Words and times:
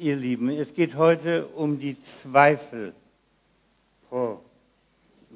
Ihr 0.00 0.16
Lieben, 0.16 0.48
es 0.48 0.72
geht 0.72 0.94
heute 0.94 1.46
um 1.48 1.78
die 1.78 1.94
Zweifel. 2.22 2.94
Oh, 4.10 4.38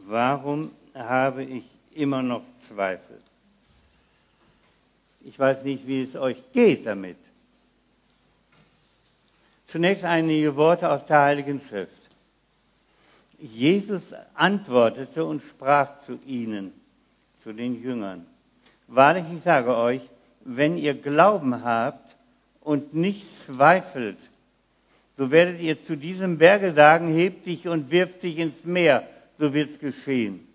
warum 0.06 0.70
habe 0.94 1.44
ich 1.44 1.64
immer 1.94 2.22
noch 2.22 2.40
Zweifel? 2.66 3.20
Ich 5.20 5.38
weiß 5.38 5.64
nicht, 5.64 5.86
wie 5.86 6.00
es 6.00 6.16
euch 6.16 6.38
geht 6.54 6.86
damit. 6.86 7.18
Zunächst 9.66 10.02
einige 10.04 10.56
Worte 10.56 10.90
aus 10.90 11.04
der 11.04 11.20
Heiligen 11.20 11.60
Schrift. 11.60 11.92
Jesus 13.38 14.14
antwortete 14.32 15.26
und 15.26 15.42
sprach 15.42 16.00
zu 16.06 16.18
ihnen, 16.24 16.72
zu 17.42 17.52
den 17.52 17.82
Jüngern. 17.82 18.24
Wahrlich, 18.86 19.26
ich 19.30 19.42
sage 19.42 19.76
euch, 19.76 20.00
wenn 20.40 20.78
ihr 20.78 20.94
Glauben 20.94 21.62
habt 21.62 22.16
und 22.62 22.94
nicht 22.94 23.26
zweifelt, 23.44 24.30
so 25.16 25.30
werdet 25.30 25.60
ihr 25.60 25.82
zu 25.84 25.96
diesem 25.96 26.38
Berge 26.38 26.72
sagen, 26.72 27.08
heb 27.08 27.44
dich 27.44 27.68
und 27.68 27.90
wirf 27.90 28.18
dich 28.18 28.38
ins 28.38 28.64
Meer, 28.64 29.08
so 29.38 29.52
wird 29.54 29.70
es 29.70 29.78
geschehen. 29.78 30.48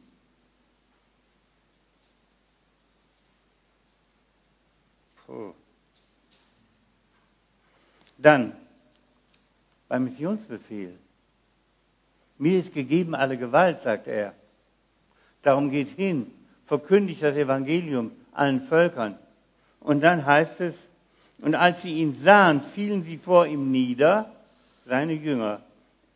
Dann 8.17 8.53
beim 9.87 10.03
Missionsbefehl. 10.03 10.93
Mir 12.37 12.59
ist 12.59 12.73
gegeben 12.73 13.15
alle 13.15 13.37
Gewalt, 13.37 13.81
sagt 13.81 14.07
er. 14.07 14.33
Darum 15.41 15.69
geht 15.69 15.89
hin, 15.89 16.31
verkündigt 16.65 17.23
das 17.23 17.35
Evangelium 17.35 18.11
allen 18.33 18.61
Völkern. 18.61 19.17
Und 19.79 20.01
dann 20.01 20.25
heißt 20.25 20.59
es, 20.61 20.89
und 21.37 21.55
als 21.55 21.81
sie 21.81 21.95
ihn 21.99 22.13
sahen, 22.13 22.61
fielen 22.61 23.03
sie 23.03 23.17
vor 23.17 23.47
ihm 23.47 23.71
nieder, 23.71 24.35
seine 24.89 25.13
Jünger, 25.13 25.61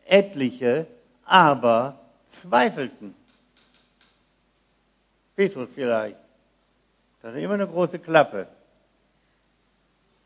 etliche 0.05 0.87
aber 1.25 1.99
zweifelten. 2.41 3.15
Petrus 5.35 5.69
vielleicht. 5.73 6.17
Das 7.21 7.33
ist 7.33 7.41
immer 7.41 7.53
eine 7.53 7.67
große 7.67 7.99
Klappe. 7.99 8.47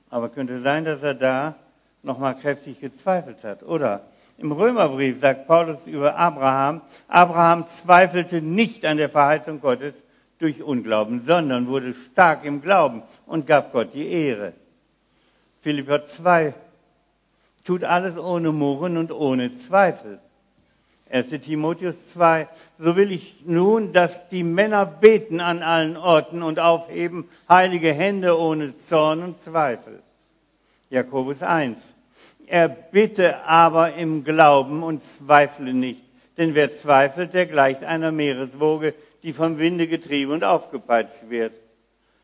Aber 0.10 0.30
könnte 0.30 0.62
sein, 0.62 0.86
dass 0.86 1.04
er 1.04 1.14
da 1.14 1.56
nochmal 2.02 2.36
kräftig 2.36 2.80
gezweifelt 2.80 3.44
hat. 3.44 3.62
Oder 3.64 4.02
im 4.38 4.52
Römerbrief 4.52 5.20
sagt 5.20 5.48
Paulus 5.48 5.86
über 5.86 6.16
Abraham, 6.16 6.82
Abraham 7.08 7.68
zweifelte 7.68 8.42
nicht 8.42 8.86
an 8.86 8.98
der 8.98 9.10
Verheißung 9.10 9.62
Gottes 9.62 9.94
durch 10.40 10.62
Unglauben, 10.62 11.24
sondern 11.24 11.68
wurde 11.68 11.94
stark 11.94 12.46
im 12.46 12.62
Glauben 12.62 13.04
und 13.26 13.48
gab 13.48 13.72
Gott 13.74 13.94
die 13.94 14.08
Ehre. 14.08 14.54
Philipper 15.62 16.06
2 16.08 16.54
tut 17.68 17.84
alles 17.84 18.18
ohne 18.18 18.54
Murren 18.54 18.96
und 18.96 19.12
ohne 19.12 19.52
Zweifel. 19.52 20.20
1. 21.10 21.30
Timotheus 21.42 22.08
2, 22.10 22.48
so 22.80 22.96
will 22.96 23.12
ich 23.12 23.42
nun, 23.46 23.92
dass 23.92 24.30
die 24.30 24.44
Männer 24.44 24.86
beten 24.86 25.42
an 25.42 25.62
allen 25.62 25.98
Orten 25.98 26.44
und 26.44 26.60
aufheben 26.60 27.30
heilige 27.50 27.94
Hände 27.94 28.40
ohne 28.40 28.74
Zorn 28.88 29.22
und 29.22 29.42
Zweifel. 29.42 30.02
Jakobus 30.90 31.44
1, 31.44 31.78
er 32.48 32.70
bitte 32.70 33.44
aber 33.46 33.94
im 33.96 34.24
Glauben 34.24 34.82
und 34.82 35.04
zweifle 35.04 35.74
nicht. 35.74 36.04
Denn 36.38 36.56
wer 36.56 36.74
zweifelt, 36.74 37.34
der 37.34 37.48
gleicht 37.48 37.84
einer 37.84 38.14
Meereswoge, 38.14 38.94
die 39.24 39.34
vom 39.34 39.60
Winde 39.60 39.88
getrieben 39.88 40.32
und 40.32 40.46
aufgepeitscht 40.46 41.30
wird. 41.30 41.54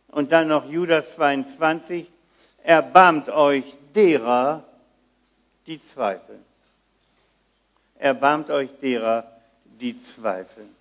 Und 0.07 0.31
dann 0.31 0.47
noch 0.47 0.69
Judas 0.69 1.15
22, 1.15 2.09
erbarmt 2.63 3.29
euch 3.29 3.65
derer, 3.93 4.63
die 5.65 5.79
zweifeln. 5.79 6.43
Erbarmt 7.97 8.49
euch 8.49 8.69
derer, 8.81 9.31
die 9.79 9.99
zweifeln. 10.01 10.75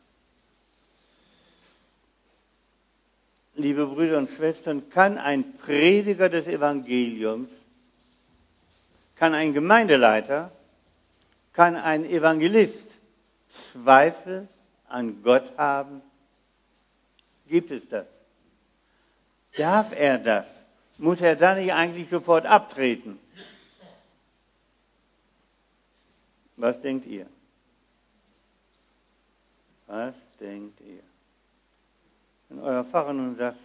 Liebe 3.54 3.86
Brüder 3.86 4.18
und 4.18 4.30
Schwestern, 4.30 4.88
kann 4.90 5.18
ein 5.18 5.56
Prediger 5.58 6.28
des 6.28 6.46
Evangeliums 6.46 7.50
kann 9.22 9.34
ein 9.34 9.52
Gemeindeleiter, 9.52 10.50
kann 11.52 11.76
ein 11.76 12.04
Evangelist 12.04 12.88
Zweifel 13.72 14.48
an 14.88 15.22
Gott 15.22 15.56
haben? 15.56 16.02
Gibt 17.46 17.70
es 17.70 17.88
das? 17.88 18.06
Darf 19.56 19.92
er 19.96 20.18
das? 20.18 20.46
Muss 20.98 21.20
er 21.20 21.36
dann 21.36 21.58
nicht 21.58 21.72
eigentlich 21.72 22.08
sofort 22.08 22.46
abtreten? 22.46 23.16
Was 26.62 26.80
denkt 26.80 27.06
ihr? 27.08 27.26
Was 29.88 30.14
denkt 30.38 30.80
ihr? 30.80 31.02
Wenn 32.48 32.60
euer 32.60 32.84
Pfarrer 32.84 33.12
nun 33.12 33.34
sagt, 33.34 33.58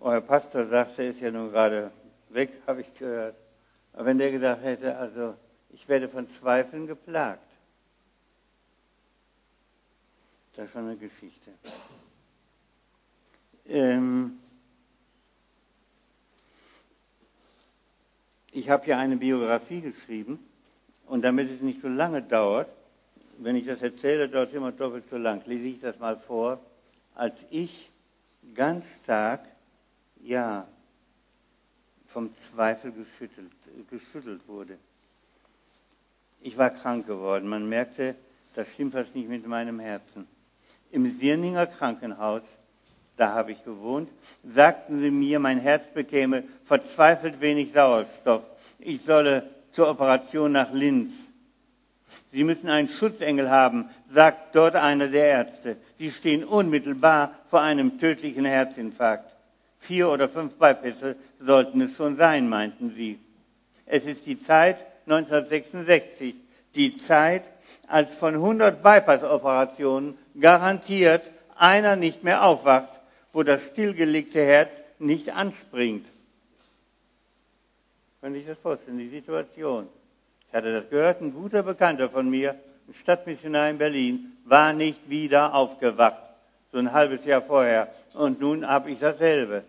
euer 0.00 0.22
Pastor 0.22 0.64
sagt, 0.64 0.98
er 0.98 1.10
ist 1.10 1.20
ja 1.20 1.30
nun 1.30 1.50
gerade 1.50 1.92
weg, 2.30 2.50
habe 2.66 2.80
ich 2.80 2.94
gehört, 2.94 3.36
aber 3.92 4.06
wenn 4.06 4.16
der 4.16 4.30
gesagt 4.30 4.62
hätte, 4.62 4.96
also 4.96 5.34
ich 5.68 5.86
werde 5.90 6.08
von 6.08 6.26
Zweifeln 6.26 6.86
geplagt, 6.86 7.46
das 10.56 10.68
ist 10.68 10.72
schon 10.72 10.86
eine 10.86 10.96
Geschichte. 10.96 11.52
Ähm 13.66 14.38
ich 18.52 18.70
habe 18.70 18.86
ja 18.86 18.98
eine 18.98 19.18
Biografie 19.18 19.82
geschrieben 19.82 20.47
und 21.08 21.22
damit 21.22 21.50
es 21.50 21.60
nicht 21.60 21.80
so 21.80 21.88
lange 21.88 22.22
dauert, 22.22 22.68
wenn 23.38 23.56
ich 23.56 23.66
das 23.66 23.80
erzähle, 23.82 24.28
dauert 24.28 24.48
es 24.48 24.54
immer 24.54 24.72
doppelt 24.72 25.04
so 25.08 25.16
lang, 25.16 25.42
lese 25.46 25.64
ich 25.64 25.80
das 25.80 25.98
mal 25.98 26.16
vor, 26.16 26.60
als 27.14 27.44
ich 27.50 27.90
ganz 28.54 28.84
stark, 29.02 29.40
ja, 30.22 30.66
vom 32.08 32.30
Zweifel 32.32 32.92
geschüttelt, 32.92 33.52
geschüttelt 33.90 34.40
wurde. 34.48 34.78
Ich 36.40 36.56
war 36.56 36.70
krank 36.70 37.06
geworden. 37.06 37.48
Man 37.48 37.68
merkte, 37.68 38.14
da 38.54 38.64
stimmt 38.64 38.94
was 38.94 39.14
nicht 39.14 39.28
mit 39.28 39.46
meinem 39.46 39.78
Herzen. 39.78 40.26
Im 40.90 41.10
Sirninger 41.10 41.66
Krankenhaus, 41.66 42.44
da 43.16 43.32
habe 43.32 43.52
ich 43.52 43.64
gewohnt, 43.64 44.10
sagten 44.42 45.00
sie 45.00 45.10
mir, 45.10 45.38
mein 45.38 45.58
Herz 45.58 45.84
bekäme 45.92 46.44
verzweifelt 46.64 47.40
wenig 47.40 47.72
Sauerstoff. 47.72 48.42
Ich 48.78 49.02
solle 49.02 49.48
zur 49.70 49.88
Operation 49.88 50.52
nach 50.52 50.72
Linz. 50.72 51.12
Sie 52.32 52.44
müssen 52.44 52.68
einen 52.68 52.88
Schutzengel 52.88 53.50
haben, 53.50 53.88
sagt 54.10 54.54
dort 54.54 54.74
einer 54.76 55.08
der 55.08 55.26
Ärzte. 55.26 55.76
Sie 55.98 56.10
stehen 56.10 56.44
unmittelbar 56.44 57.32
vor 57.48 57.60
einem 57.60 57.98
tödlichen 57.98 58.44
Herzinfarkt. 58.44 59.34
Vier 59.78 60.10
oder 60.10 60.28
fünf 60.28 60.54
Beipässe 60.54 61.16
sollten 61.38 61.80
es 61.80 61.96
schon 61.96 62.16
sein, 62.16 62.48
meinten 62.48 62.90
sie. 62.90 63.18
Es 63.86 64.04
ist 64.04 64.26
die 64.26 64.38
Zeit 64.38 64.78
1966, 65.06 66.34
die 66.74 66.98
Zeit, 66.98 67.42
als 67.86 68.14
von 68.14 68.34
100 68.34 68.82
Bypass-Operationen 68.82 70.18
garantiert 70.38 71.30
einer 71.56 71.96
nicht 71.96 72.22
mehr 72.22 72.44
aufwacht, 72.44 73.00
wo 73.32 73.42
das 73.42 73.64
stillgelegte 73.66 74.44
Herz 74.44 74.70
nicht 74.98 75.32
anspringt. 75.32 76.04
Sie 78.22 78.32
sich 78.32 78.46
das 78.46 78.58
vorstellen, 78.58 78.98
die 78.98 79.08
Situation? 79.08 79.88
Ich 80.48 80.54
hatte 80.54 80.72
das 80.72 80.90
gehört, 80.90 81.20
ein 81.20 81.32
guter 81.32 81.62
Bekannter 81.62 82.10
von 82.10 82.28
mir, 82.28 82.56
ein 82.88 82.94
Stadtmissionar 82.94 83.70
in 83.70 83.78
Berlin, 83.78 84.32
war 84.44 84.72
nicht 84.72 85.08
wieder 85.08 85.54
aufgewacht 85.54 86.28
so 86.72 86.78
ein 86.78 86.92
halbes 86.92 87.24
Jahr 87.24 87.42
vorher. 87.42 87.92
Und 88.14 88.40
nun 88.40 88.66
habe 88.66 88.90
ich 88.90 88.98
dasselbe. 88.98 89.64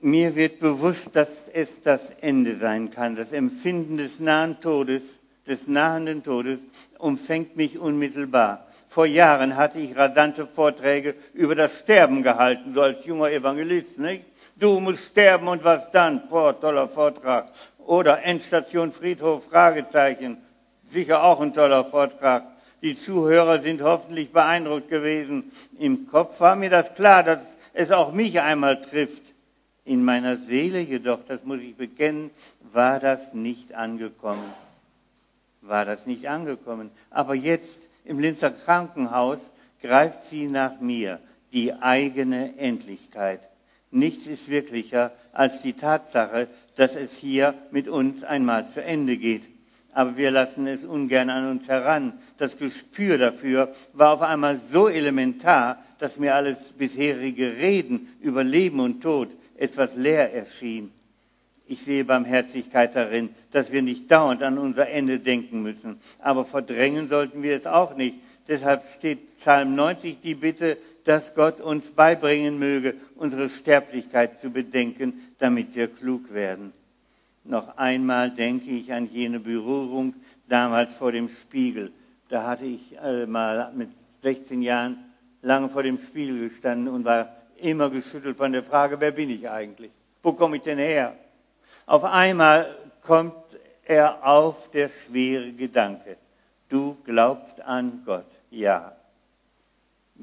Mir 0.00 0.34
wird 0.34 0.58
bewusst, 0.58 1.10
dass 1.12 1.28
es 1.52 1.70
das 1.82 2.10
Ende 2.20 2.56
sein 2.58 2.90
kann. 2.90 3.16
Das 3.16 3.32
Empfinden 3.32 3.98
des 3.98 4.18
nahen 4.18 4.60
Todes, 4.60 5.02
des 5.46 5.68
nahenden 5.68 6.24
Todes, 6.24 6.58
umfängt 6.98 7.56
mich 7.56 7.78
unmittelbar. 7.78 8.66
Vor 8.88 9.06
Jahren 9.06 9.56
hatte 9.56 9.78
ich 9.78 9.96
rasante 9.96 10.46
Vorträge 10.46 11.14
über 11.34 11.54
das 11.54 11.78
Sterben 11.78 12.22
gehalten, 12.22 12.74
so 12.74 12.82
als 12.82 13.04
junger 13.06 13.30
Evangelist, 13.30 13.98
nicht? 13.98 14.24
Du 14.62 14.78
musst 14.78 15.06
sterben 15.06 15.48
und 15.48 15.64
was 15.64 15.90
dann? 15.90 16.28
Boah, 16.28 16.60
toller 16.60 16.86
Vortrag. 16.86 17.50
Oder 17.78 18.22
Endstation 18.22 18.92
Friedhof, 18.92 19.46
Fragezeichen. 19.46 20.36
Sicher 20.84 21.24
auch 21.24 21.40
ein 21.40 21.52
toller 21.52 21.84
Vortrag. 21.84 22.44
Die 22.80 22.96
Zuhörer 22.96 23.60
sind 23.60 23.82
hoffentlich 23.82 24.30
beeindruckt 24.30 24.88
gewesen. 24.88 25.50
Im 25.80 26.06
Kopf 26.06 26.38
war 26.38 26.54
mir 26.54 26.70
das 26.70 26.94
klar, 26.94 27.24
dass 27.24 27.40
es 27.72 27.90
auch 27.90 28.12
mich 28.12 28.40
einmal 28.40 28.80
trifft. 28.80 29.34
In 29.84 30.04
meiner 30.04 30.36
Seele 30.36 30.78
jedoch, 30.78 31.24
das 31.26 31.42
muss 31.42 31.58
ich 31.58 31.74
bekennen, 31.74 32.30
war 32.72 33.00
das 33.00 33.34
nicht 33.34 33.74
angekommen. 33.74 34.54
War 35.60 35.84
das 35.84 36.06
nicht 36.06 36.28
angekommen. 36.28 36.92
Aber 37.10 37.34
jetzt 37.34 37.80
im 38.04 38.20
Linzer 38.20 38.52
Krankenhaus 38.52 39.40
greift 39.80 40.22
sie 40.30 40.46
nach 40.46 40.78
mir, 40.78 41.18
die 41.52 41.72
eigene 41.72 42.56
Endlichkeit. 42.58 43.48
Nichts 43.92 44.26
ist 44.26 44.48
wirklicher 44.48 45.12
als 45.32 45.60
die 45.60 45.74
Tatsache, 45.74 46.48
dass 46.76 46.96
es 46.96 47.12
hier 47.12 47.54
mit 47.70 47.88
uns 47.88 48.24
einmal 48.24 48.68
zu 48.68 48.82
Ende 48.82 49.18
geht. 49.18 49.42
Aber 49.92 50.16
wir 50.16 50.30
lassen 50.30 50.66
es 50.66 50.82
ungern 50.82 51.28
an 51.28 51.50
uns 51.50 51.68
heran. 51.68 52.14
Das 52.38 52.56
Gespür 52.56 53.18
dafür 53.18 53.74
war 53.92 54.14
auf 54.14 54.22
einmal 54.22 54.58
so 54.72 54.88
elementar, 54.88 55.84
dass 55.98 56.18
mir 56.18 56.34
alles 56.34 56.72
bisherige 56.72 57.58
Reden 57.58 58.08
über 58.22 58.42
Leben 58.42 58.80
und 58.80 59.02
Tod 59.02 59.28
etwas 59.58 59.94
leer 59.94 60.32
erschien. 60.32 60.90
Ich 61.66 61.82
sehe 61.82 62.04
Barmherzigkeit 62.06 62.96
darin, 62.96 63.28
dass 63.52 63.70
wir 63.72 63.82
nicht 63.82 64.10
dauernd 64.10 64.42
an 64.42 64.56
unser 64.56 64.88
Ende 64.88 65.18
denken 65.18 65.62
müssen. 65.62 66.00
Aber 66.18 66.46
verdrängen 66.46 67.10
sollten 67.10 67.42
wir 67.42 67.54
es 67.54 67.66
auch 67.66 67.94
nicht. 67.94 68.16
Deshalb 68.48 68.84
steht 68.98 69.36
Psalm 69.36 69.74
90 69.74 70.20
die 70.22 70.34
Bitte, 70.34 70.78
dass 71.04 71.34
Gott 71.34 71.60
uns 71.60 71.90
beibringen 71.90 72.58
möge, 72.58 72.94
unsere 73.16 73.48
Sterblichkeit 73.48 74.40
zu 74.40 74.50
bedenken, 74.50 75.14
damit 75.38 75.74
wir 75.74 75.88
klug 75.88 76.32
werden. 76.32 76.72
Noch 77.44 77.76
einmal 77.76 78.30
denke 78.30 78.70
ich 78.70 78.92
an 78.92 79.08
jene 79.10 79.40
Berührung 79.40 80.14
damals 80.48 80.94
vor 80.94 81.12
dem 81.12 81.28
Spiegel. 81.28 81.92
Da 82.28 82.46
hatte 82.46 82.64
ich 82.64 82.96
äh, 83.02 83.26
mal 83.26 83.72
mit 83.74 83.90
16 84.22 84.62
Jahren 84.62 84.98
lange 85.42 85.68
vor 85.68 85.82
dem 85.82 85.98
Spiegel 85.98 86.48
gestanden 86.48 86.88
und 86.88 87.04
war 87.04 87.34
immer 87.56 87.90
geschüttelt 87.90 88.36
von 88.36 88.52
der 88.52 88.62
Frage, 88.62 89.00
wer 89.00 89.10
bin 89.10 89.30
ich 89.30 89.50
eigentlich? 89.50 89.90
Wo 90.22 90.32
komme 90.32 90.56
ich 90.56 90.62
denn 90.62 90.78
her? 90.78 91.16
Auf 91.86 92.04
einmal 92.04 92.76
kommt 93.02 93.34
er 93.84 94.24
auf 94.26 94.70
der 94.70 94.88
schwere 94.88 95.52
Gedanke. 95.52 96.16
Du 96.68 96.96
glaubst 97.04 97.60
an 97.60 98.02
Gott, 98.06 98.26
ja. 98.50 98.92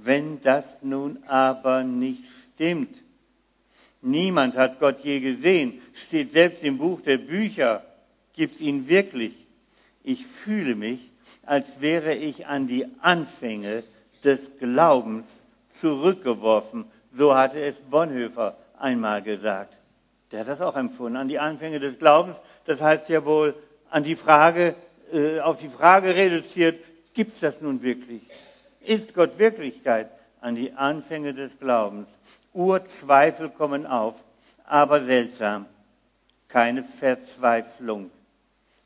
Wenn 0.01 0.41
das 0.41 0.65
nun 0.81 1.23
aber 1.27 1.83
nicht 1.83 2.23
stimmt, 2.53 3.03
niemand 4.01 4.55
hat 4.55 4.79
Gott 4.79 5.01
je 5.01 5.19
gesehen, 5.19 5.81
steht 5.93 6.31
selbst 6.31 6.63
im 6.63 6.77
Buch 6.77 7.01
der 7.01 7.17
Bücher, 7.17 7.83
gibt 8.33 8.55
es 8.55 8.61
ihn 8.61 8.87
wirklich. 8.87 9.33
Ich 10.03 10.25
fühle 10.25 10.75
mich, 10.75 11.11
als 11.45 11.81
wäre 11.81 12.13
ich 12.13 12.47
an 12.47 12.67
die 12.67 12.85
Anfänge 13.01 13.83
des 14.23 14.51
Glaubens 14.59 15.25
zurückgeworfen. 15.81 16.85
So 17.13 17.35
hatte 17.35 17.59
es 17.59 17.75
Bonhoeffer 17.75 18.57
einmal 18.77 19.21
gesagt. 19.21 19.75
Der 20.31 20.41
hat 20.41 20.47
das 20.47 20.61
auch 20.61 20.77
empfunden, 20.77 21.17
an 21.17 21.27
die 21.27 21.39
Anfänge 21.39 21.81
des 21.81 21.99
Glaubens. 21.99 22.37
Das 22.65 22.79
heißt 22.79 23.09
ja 23.09 23.25
wohl 23.25 23.53
an 23.89 24.03
die 24.03 24.15
Frage, 24.15 24.75
äh, 25.11 25.41
auf 25.41 25.59
die 25.59 25.69
Frage 25.69 26.15
reduziert, 26.15 26.79
gibt 27.13 27.33
es 27.33 27.41
das 27.41 27.59
nun 27.59 27.81
wirklich? 27.81 28.21
Ist 28.89 29.13
Gott 29.13 29.37
Wirklichkeit? 29.37 30.09
An 30.41 30.55
die 30.55 30.71
Anfänge 30.71 31.35
des 31.35 31.59
Glaubens. 31.59 32.09
Urzweifel 32.53 33.51
kommen 33.51 33.85
auf, 33.85 34.15
aber 34.65 35.03
seltsam. 35.03 35.67
Keine 36.47 36.83
Verzweiflung. 36.83 38.09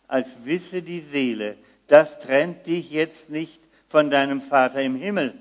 Als 0.10 0.28
wisse 0.44 0.82
die 0.82 1.00
Seele, 1.00 1.56
das 1.88 2.20
trennt 2.20 2.66
dich 2.66 2.92
jetzt 2.92 3.30
nicht 3.30 3.62
von 3.88 4.10
deinem 4.10 4.42
Vater 4.42 4.82
im 4.82 4.98
Himmel. 4.98 5.36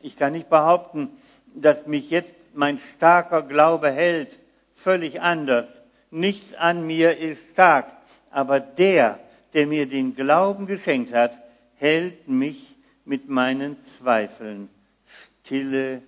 Ich 0.00 0.16
kann 0.16 0.32
nicht 0.32 0.48
behaupten, 0.48 1.10
dass 1.54 1.86
mich 1.86 2.08
jetzt 2.08 2.34
mein 2.54 2.78
starker 2.78 3.42
Glaube 3.42 3.90
hält, 3.90 4.38
völlig 4.74 5.20
anders. 5.20 5.68
Nichts 6.10 6.54
an 6.54 6.86
mir 6.86 7.18
ist 7.18 7.42
stark, 7.52 7.92
aber 8.30 8.58
der, 8.58 9.18
der 9.52 9.66
mir 9.66 9.86
den 9.86 10.16
Glauben 10.16 10.66
geschenkt 10.66 11.12
hat, 11.12 11.36
hält 11.76 12.26
mich 12.26 12.71
mit 13.04 13.28
meinen 13.28 13.82
Zweifeln. 13.82 14.68
Stille 15.42 16.02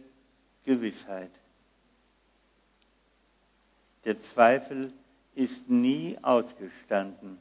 Gewissheit. 0.64 1.30
Der 4.04 4.20
Zweifel 4.20 4.92
ist 5.34 5.68
nie 5.68 6.16
ausgestanden. 6.22 7.38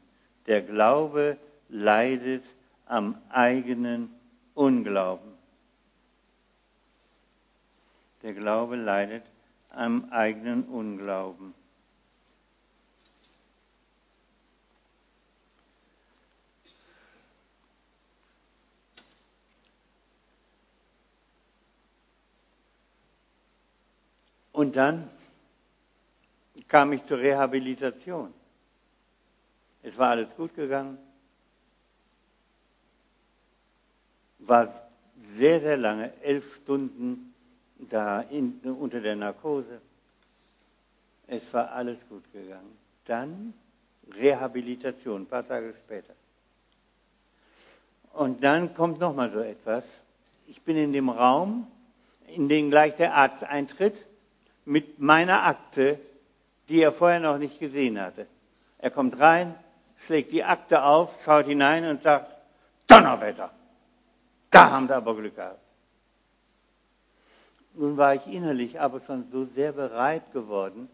Der 0.47 0.61
Glaube 0.61 1.37
leidet 1.69 2.43
am 2.85 3.17
eigenen 3.29 4.09
Unglauben. 4.53 5.31
Der 8.23 8.33
Glaube 8.33 8.75
leidet 8.75 9.23
am 9.69 10.09
eigenen 10.11 10.63
Unglauben. 10.63 11.53
Und 24.63 24.77
dann 24.77 25.09
kam 26.69 26.93
ich 26.93 27.05
zur 27.05 27.17
Rehabilitation. 27.17 28.33
Es 29.81 29.97
war 29.97 30.11
alles 30.11 30.33
gut 30.37 30.55
gegangen. 30.55 30.97
War 34.39 34.89
sehr, 35.35 35.59
sehr 35.59 35.75
lange, 35.75 36.13
elf 36.21 36.55
Stunden 36.55 37.33
da 37.77 38.21
in, 38.21 38.61
unter 38.61 39.01
der 39.01 39.17
Narkose. 39.17 39.81
Es 41.27 41.53
war 41.53 41.73
alles 41.73 41.97
gut 42.07 42.31
gegangen. 42.31 42.77
Dann 43.03 43.53
Rehabilitation, 44.15 45.23
ein 45.23 45.27
paar 45.27 45.45
Tage 45.45 45.73
später. 45.73 46.13
Und 48.13 48.41
dann 48.41 48.73
kommt 48.73 49.01
nochmal 49.01 49.29
so 49.29 49.41
etwas. 49.41 49.83
Ich 50.47 50.61
bin 50.61 50.77
in 50.77 50.93
dem 50.93 51.09
Raum, 51.09 51.67
in 52.27 52.47
den 52.47 52.69
gleich 52.69 52.95
der 52.95 53.13
Arzt 53.13 53.43
eintritt, 53.43 53.97
mit 54.65 54.99
meiner 54.99 55.43
Akte, 55.43 55.99
die 56.69 56.81
er 56.81 56.91
vorher 56.91 57.19
noch 57.19 57.37
nicht 57.37 57.59
gesehen 57.59 57.99
hatte. 57.99 58.27
Er 58.77 58.91
kommt 58.91 59.19
rein, 59.19 59.55
schlägt 59.97 60.31
die 60.31 60.43
Akte 60.43 60.83
auf, 60.83 61.23
schaut 61.23 61.45
hinein 61.45 61.85
und 61.85 62.01
sagt, 62.01 62.35
Donnerwetter, 62.87 63.51
da 64.51 64.71
haben 64.71 64.87
sie 64.87 64.95
aber 64.95 65.15
Glück 65.15 65.35
gehabt. 65.35 65.59
Nun 67.75 67.97
war 67.97 68.13
ich 68.13 68.27
innerlich 68.27 68.79
aber 68.79 69.01
schon 69.01 69.29
so 69.31 69.45
sehr 69.45 69.71
bereit 69.71 70.31
geworden, 70.31 70.89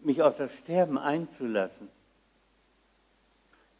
mich 0.00 0.22
auf 0.22 0.36
das 0.36 0.52
Sterben 0.52 0.98
einzulassen, 0.98 1.88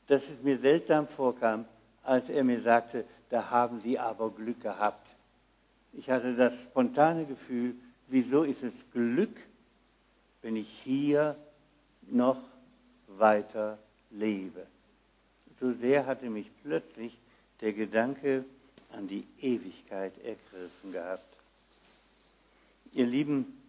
dass 0.06 0.22
es 0.22 0.43
mir 0.43 0.58
seltsam 0.58 1.06
vorkam, 1.06 1.66
als 2.02 2.28
er 2.28 2.44
mir 2.44 2.62
sagte, 2.62 3.05
da 3.31 3.50
haben 3.50 3.81
Sie 3.81 3.99
aber 3.99 4.31
Glück 4.31 4.61
gehabt. 4.61 5.06
Ich 5.93 6.11
hatte 6.11 6.34
das 6.34 6.55
spontane 6.55 7.25
Gefühl, 7.25 7.75
wieso 8.09 8.45
ist 8.45 8.62
es 8.62 8.75
Glück, 8.93 9.37
wenn 10.43 10.56
ich 10.56 10.69
hier 10.85 11.37
noch 12.03 12.41
weiter 13.09 13.78
lebe? 14.11 14.67
So 15.61 15.73
sehr 15.73 16.07
hatte 16.07 16.28
mich 16.28 16.50
plötzlich 16.62 17.17
der 17.61 17.73
Gedanke 17.73 18.45
an 18.93 19.09
die 19.09 19.26
Ewigkeit 19.40 20.12
ergriffen 20.19 20.93
gehabt. 20.93 21.25
Ihr 22.93 23.07
Lieben, 23.07 23.61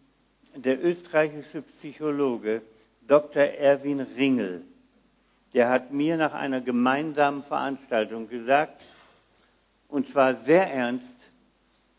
der 0.55 0.83
österreichische 0.83 1.62
Psychologe 1.62 2.62
Dr. 3.07 3.43
Erwin 3.43 4.01
Ringel, 4.01 4.63
der 5.53 5.69
hat 5.69 5.91
mir 5.91 6.17
nach 6.17 6.33
einer 6.33 6.62
gemeinsamen 6.62 7.43
Veranstaltung 7.43 8.27
gesagt, 8.29 8.83
und 9.88 10.07
zwar 10.07 10.36
sehr 10.36 10.71
ernst 10.71 11.17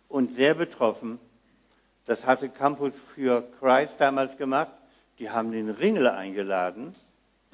und 0.09 0.35
sehr 0.35 0.55
betroffen, 0.55 1.19
das 2.07 2.25
hatte 2.25 2.49
Campus 2.49 2.95
für 3.15 3.43
Christ 3.61 4.01
damals 4.01 4.37
gemacht, 4.37 4.73
die 5.19 5.31
haben 5.31 5.53
den 5.53 5.71
Ringel 5.71 6.09
eingeladen, 6.09 6.95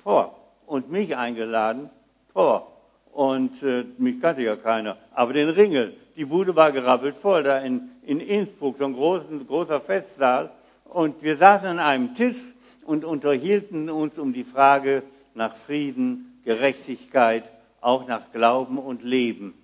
vor, 0.02 0.38
und 0.66 0.90
mich 0.90 1.16
eingeladen, 1.16 1.90
vor. 2.32 2.68
Und 3.12 3.62
äh, 3.62 3.84
mich 3.98 4.20
kannte 4.20 4.42
ja 4.42 4.56
keiner, 4.56 4.96
aber 5.12 5.32
den 5.32 5.48
Ringel, 5.50 5.94
die 6.16 6.24
Bude 6.24 6.56
war 6.56 6.72
gerappelt 6.72 7.16
voll, 7.16 7.42
da 7.42 7.58
in, 7.58 7.90
in 8.02 8.20
Innsbruck, 8.20 8.78
so 8.78 8.84
ein 8.84 8.94
großen, 8.94 9.46
großer 9.46 9.80
Festsaal. 9.80 10.50
Und 10.84 11.22
wir 11.22 11.36
saßen 11.36 11.66
an 11.66 11.78
einem 11.78 12.14
Tisch 12.14 12.40
und 12.84 13.04
unterhielten 13.04 13.90
uns 13.90 14.18
um 14.18 14.32
die 14.32 14.44
Frage 14.44 15.02
nach 15.34 15.54
Frieden, 15.54 16.40
Gerechtigkeit, 16.44 17.44
auch 17.80 18.06
nach 18.06 18.32
Glauben 18.32 18.78
und 18.78 19.02
Leben. 19.02 19.54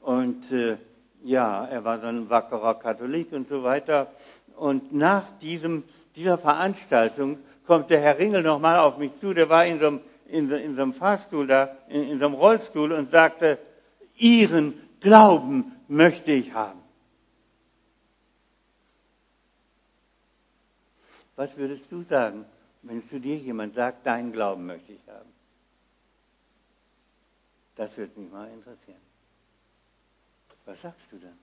Und 0.00 0.50
äh, 0.52 0.76
ja, 1.22 1.66
er 1.66 1.84
war 1.84 2.00
so 2.00 2.06
ein 2.06 2.30
wackerer 2.30 2.74
Katholik 2.78 3.32
und 3.32 3.48
so 3.48 3.62
weiter. 3.62 4.08
Und 4.56 4.92
nach 4.92 5.24
diesem, 5.40 5.84
dieser 6.16 6.38
Veranstaltung 6.38 7.38
kommt 7.66 7.90
der 7.90 8.00
Herr 8.00 8.18
Ringel 8.18 8.42
nochmal 8.42 8.78
auf 8.78 8.98
mich 8.98 9.18
zu, 9.20 9.32
der 9.34 9.48
war 9.48 9.64
in 9.66 9.78
so 9.78 9.86
einem, 9.86 10.00
in 10.26 10.48
so, 10.48 10.56
in 10.56 10.76
so 10.76 10.82
einem 10.82 10.94
Fahrstuhl 10.94 11.46
da, 11.46 11.76
in, 11.88 12.08
in 12.08 12.18
so 12.18 12.26
einem 12.26 12.34
Rollstuhl 12.34 12.92
und 12.92 13.10
sagte, 13.10 13.58
Ihren 14.16 14.74
Glauben 15.00 15.72
möchte 15.88 16.30
ich 16.32 16.52
haben. 16.52 16.80
Was 21.36 21.56
würdest 21.56 21.90
du 21.90 22.02
sagen, 22.02 22.44
wenn 22.82 23.02
zu 23.08 23.18
dir 23.18 23.36
jemand 23.36 23.74
sagt, 23.74 24.06
deinen 24.06 24.30
Glauben 24.30 24.66
möchte 24.66 24.92
ich 24.92 25.08
haben? 25.08 25.30
Das 27.76 27.96
würde 27.96 28.20
mich 28.20 28.30
mal 28.30 28.50
interessieren. 28.50 29.09
Was 30.70 30.82
sagst 30.82 31.10
du 31.10 31.18
dann? 31.18 31.36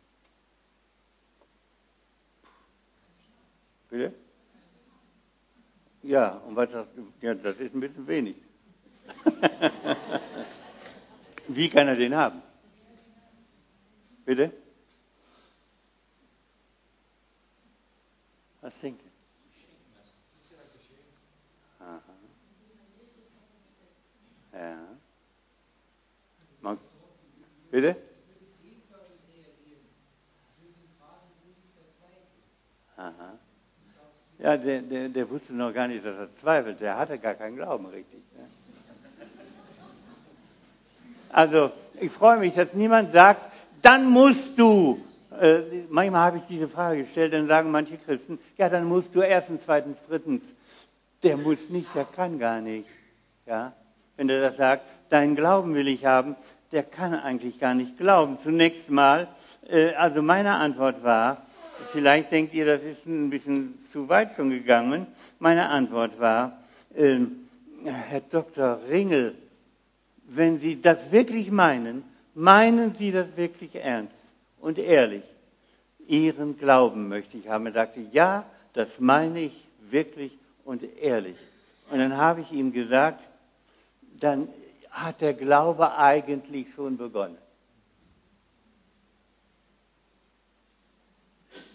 Bitte? 3.89 4.13
Ja, 6.01 6.29
und 6.29 6.55
was 6.55 6.71
sagt, 6.71 6.91
ja, 7.19 7.33
das 7.33 7.57
ist 7.57 7.75
ein 7.75 7.81
bisschen 7.81 8.07
wenig. 8.07 8.37
Wie 11.49 11.69
kann 11.69 11.89
er 11.89 11.97
den 11.97 12.15
haben? 12.15 12.41
Bitte? 14.23 14.53
Was 18.61 18.79
denkt 18.79 19.01
ihr? 19.03 19.11
Aha. 21.85 22.01
Ja. 24.53 24.87
Man, 26.61 26.79
bitte? 27.71 28.06
Aha. 32.97 33.37
Ja, 34.39 34.57
der, 34.57 34.81
der, 34.81 35.09
der 35.09 35.29
wusste 35.29 35.53
noch 35.53 35.73
gar 35.73 35.87
nicht, 35.87 36.03
dass 36.03 36.17
er 36.17 36.35
zweifelt. 36.41 36.81
Der 36.81 36.97
hatte 36.97 37.17
gar 37.17 37.35
keinen 37.35 37.55
Glauben 37.55 37.85
richtig. 37.85 38.19
Ne? 38.35 38.45
Also, 41.29 41.71
ich 41.99 42.11
freue 42.11 42.37
mich, 42.37 42.53
dass 42.53 42.73
niemand 42.73 43.13
sagt, 43.13 43.41
dann 43.81 44.09
musst 44.09 44.57
du. 44.57 45.03
Äh, 45.39 45.59
manchmal 45.89 46.21
habe 46.21 46.37
ich 46.37 46.43
diese 46.43 46.67
Frage 46.67 47.03
gestellt, 47.03 47.33
dann 47.33 47.47
sagen 47.47 47.69
manche 47.69 47.97
Christen, 47.97 48.39
ja, 48.57 48.69
dann 48.69 48.85
musst 48.85 49.13
du 49.13 49.21
erstens, 49.21 49.63
zweitens, 49.63 49.97
drittens. 50.07 50.43
Der 51.23 51.37
muss 51.37 51.69
nicht, 51.69 51.93
der 51.93 52.05
kann 52.05 52.39
gar 52.39 52.61
nicht. 52.61 52.87
Ja? 53.45 53.73
Wenn 54.15 54.29
er 54.29 54.41
das 54.41 54.57
sagt, 54.57 54.83
deinen 55.09 55.35
Glauben 55.35 55.73
will 55.75 55.87
ich 55.87 56.05
haben, 56.05 56.35
der 56.71 56.83
kann 56.83 57.13
eigentlich 57.13 57.59
gar 57.59 57.73
nicht 57.73 57.97
glauben. 57.97 58.37
Zunächst 58.41 58.89
mal, 58.89 59.27
äh, 59.69 59.93
also 59.93 60.21
meine 60.21 60.55
Antwort 60.55 61.03
war, 61.03 61.46
vielleicht 61.91 62.31
denkt 62.31 62.53
ihr, 62.53 62.65
das 62.65 62.81
ist 62.81 63.05
ein 63.05 63.29
bisschen 63.29 63.77
zu 63.91 64.09
weit 64.09 64.31
schon 64.35 64.49
gegangen. 64.49 65.07
Meine 65.39 65.69
Antwort 65.69 66.19
war, 66.19 66.59
äh, 66.95 67.19
Herr 67.85 68.21
Dr. 68.21 68.79
Ringel, 68.89 69.35
wenn 70.27 70.59
Sie 70.59 70.81
das 70.81 71.11
wirklich 71.11 71.51
meinen, 71.51 72.03
meinen 72.33 72.93
Sie 72.95 73.11
das 73.11 73.27
wirklich 73.35 73.75
ernst 73.75 74.25
und 74.59 74.77
ehrlich? 74.77 75.23
Ihren 76.07 76.57
Glauben 76.57 77.07
möchte 77.07 77.37
ich 77.37 77.49
haben. 77.49 77.65
Er 77.67 77.73
sagte, 77.73 78.01
ja, 78.11 78.45
das 78.73 78.99
meine 78.99 79.41
ich 79.41 79.63
wirklich 79.89 80.31
und 80.63 80.83
ehrlich. 81.01 81.37
Und 81.89 81.99
dann 81.99 82.15
habe 82.15 82.41
ich 82.41 82.51
ihm 82.51 82.71
gesagt, 82.71 83.21
dann 84.19 84.47
hat 84.91 85.21
der 85.21 85.33
Glaube 85.33 85.97
eigentlich 85.97 86.73
schon 86.73 86.97
begonnen. 86.97 87.37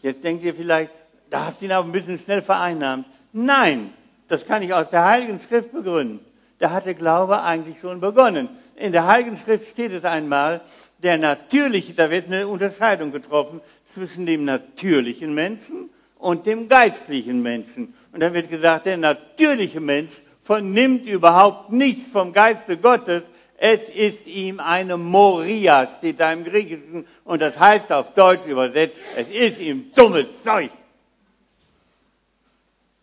Jetzt 0.02 0.24
denkt 0.24 0.42
ihr 0.42 0.54
vielleicht, 0.54 0.90
da 1.30 1.46
hast 1.46 1.60
du 1.60 1.66
ihn 1.66 1.72
aber 1.72 1.88
ein 1.88 1.92
bisschen 1.92 2.18
schnell 2.18 2.42
vereinnahmt. 2.42 3.06
Nein, 3.32 3.92
das 4.28 4.46
kann 4.46 4.62
ich 4.62 4.74
aus 4.74 4.90
der 4.90 5.04
Heiligen 5.04 5.40
Schrift 5.40 5.72
begründen. 5.72 6.20
Da 6.58 6.70
hat 6.70 6.86
der 6.86 6.94
Glaube 6.94 7.42
eigentlich 7.42 7.80
schon 7.80 8.00
begonnen. 8.00 8.48
In 8.76 8.92
der 8.92 9.06
Heiligen 9.06 9.36
Schrift 9.36 9.68
steht 9.68 9.92
es 9.92 10.04
einmal, 10.04 10.60
der 11.02 11.18
natürliche, 11.18 11.94
da 11.94 12.10
wird 12.10 12.26
eine 12.26 12.46
Unterscheidung 12.46 13.12
getroffen 13.12 13.60
zwischen 13.84 14.26
dem 14.26 14.44
natürlichen 14.44 15.34
Menschen 15.34 15.90
und 16.18 16.46
dem 16.46 16.68
geistlichen 16.68 17.42
Menschen. 17.42 17.94
Und 18.12 18.20
dann 18.20 18.32
wird 18.32 18.48
gesagt, 18.48 18.86
der 18.86 18.96
natürliche 18.96 19.80
Mensch 19.80 20.12
vernimmt 20.44 21.06
überhaupt 21.06 21.72
nichts 21.72 22.10
vom 22.10 22.32
Geiste 22.32 22.76
Gottes. 22.76 23.24
Es 23.64 23.88
ist 23.88 24.26
ihm 24.26 24.58
eine 24.58 24.96
Moria, 24.96 25.88
steht 25.98 26.18
da 26.18 26.32
im 26.32 26.42
Griechischen, 26.42 27.06
und 27.22 27.40
das 27.40 27.60
heißt 27.60 27.92
auf 27.92 28.12
Deutsch 28.12 28.44
übersetzt, 28.48 28.96
es 29.14 29.30
ist 29.30 29.60
ihm 29.60 29.92
dummes 29.94 30.42
Zeug. 30.42 30.72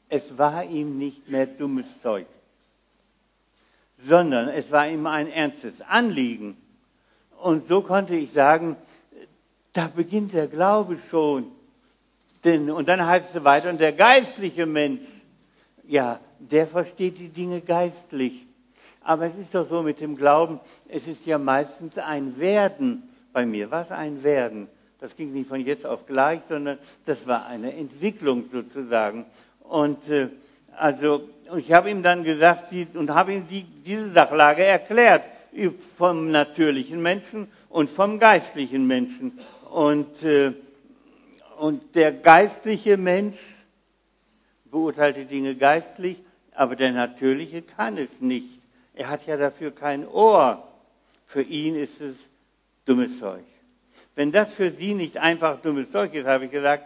Es 0.10 0.38
war 0.38 0.66
ihm 0.66 0.98
nicht 0.98 1.30
mehr 1.30 1.46
dummes 1.46 2.02
Zeug, 2.02 2.26
sondern 4.00 4.50
es 4.50 4.70
war 4.70 4.86
ihm 4.86 5.08
ein 5.08 5.32
ernstes 5.32 5.80
Anliegen. 5.80 6.58
Und 7.42 7.66
so 7.66 7.82
konnte 7.82 8.16
ich 8.16 8.34
sagen, 8.34 8.76
da 9.72 9.88
beginnt 9.88 10.34
der 10.34 10.48
Glaube 10.48 10.98
schon. 11.10 11.50
Denn, 12.44 12.70
und 12.70 12.90
dann 12.90 13.06
heißt 13.06 13.34
es 13.34 13.46
weiter, 13.46 13.70
und 13.70 13.80
der 13.80 13.94
geistliche 13.94 14.66
Mensch, 14.66 15.06
ja, 15.88 16.20
der 16.38 16.68
versteht 16.68 17.18
die 17.18 17.30
Dinge 17.30 17.62
geistlich. 17.62 18.49
Aber 19.02 19.26
es 19.26 19.36
ist 19.36 19.56
doch 19.56 19.68
so 19.68 19.82
mit 19.82 20.02
dem 20.02 20.16
Glauben, 20.16 20.60
es 20.90 21.08
ist 21.08 21.26
ja 21.26 21.38
meistens 21.38 21.98
ein 21.98 22.40
Werden 22.40 23.04
bei 23.34 23.46
mir. 23.46 23.72
Was 23.72 23.92
ein 23.92 24.24
Werden? 24.24 24.68
Das 25.00 25.16
ging 25.16 25.32
nicht 25.32 25.48
von 25.48 25.62
jetzt 25.62 25.86
auf 25.86 26.06
gleich, 26.06 26.42
sondern 26.44 26.78
das 27.06 27.26
war 27.26 27.46
eine 27.46 27.74
Entwicklung 27.74 28.46
sozusagen. 28.52 29.26
Und 29.62 30.10
äh, 30.10 30.28
also 30.78 31.30
ich 31.58 31.72
habe 31.72 31.90
ihm 31.90 32.04
dann 32.04 32.24
gesagt 32.24 32.72
die, 32.72 32.88
und 32.94 33.10
habe 33.12 33.34
ihm 33.34 33.48
die, 33.48 33.64
diese 33.64 34.12
Sachlage 34.12 34.64
erklärt 34.64 35.24
vom 35.98 36.32
natürlichen 36.32 37.02
Menschen 37.02 37.48
und 37.70 37.90
vom 37.90 38.20
geistlichen 38.20 38.86
Menschen. 38.88 39.40
Und, 39.70 40.24
äh, 40.24 40.54
und 41.58 41.96
der 41.96 42.12
geistliche 42.12 42.98
Mensch 42.98 43.38
beurteilt 44.66 45.18
die 45.18 45.26
Dinge 45.26 45.56
geistlich, 45.56 46.18
aber 46.54 46.76
der 46.76 46.92
natürliche 46.92 47.62
kann 47.62 47.98
es 47.98 48.20
nicht. 48.20 48.59
Er 49.00 49.08
hat 49.08 49.26
ja 49.26 49.38
dafür 49.38 49.72
kein 49.72 50.06
Ohr. 50.06 50.62
Für 51.26 51.42
ihn 51.42 51.78
ist 51.78 52.02
es 52.02 52.18
dummes 52.86 53.18
Zeug. 53.18 53.46
Wenn 54.14 54.34
das 54.34 54.54
für 54.54 54.72
Sie 54.72 54.94
nicht 54.94 55.16
einfach 55.16 55.62
dummes 55.62 55.90
Zeug 55.90 56.14
ist, 56.14 56.28
habe 56.28 56.46
ich 56.46 56.52
gesagt, 56.52 56.84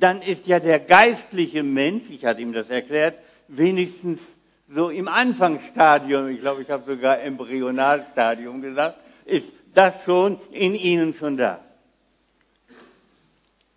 dann 0.00 0.20
ist 0.20 0.48
ja 0.48 0.58
der 0.58 0.80
geistliche 0.80 1.62
Mensch, 1.62 2.10
ich 2.10 2.24
hatte 2.24 2.40
ihm 2.40 2.52
das 2.52 2.70
erklärt, 2.70 3.16
wenigstens 3.46 4.20
so 4.68 4.90
im 4.90 5.06
Anfangsstadium, 5.06 6.26
ich 6.26 6.40
glaube, 6.40 6.62
ich 6.62 6.70
habe 6.70 6.82
sogar 6.84 7.20
Embryonalstadium 7.20 8.60
gesagt, 8.60 8.98
ist 9.24 9.52
das 9.74 10.02
schon 10.02 10.40
in 10.50 10.74
Ihnen 10.74 11.14
schon 11.14 11.36
da. 11.36 11.60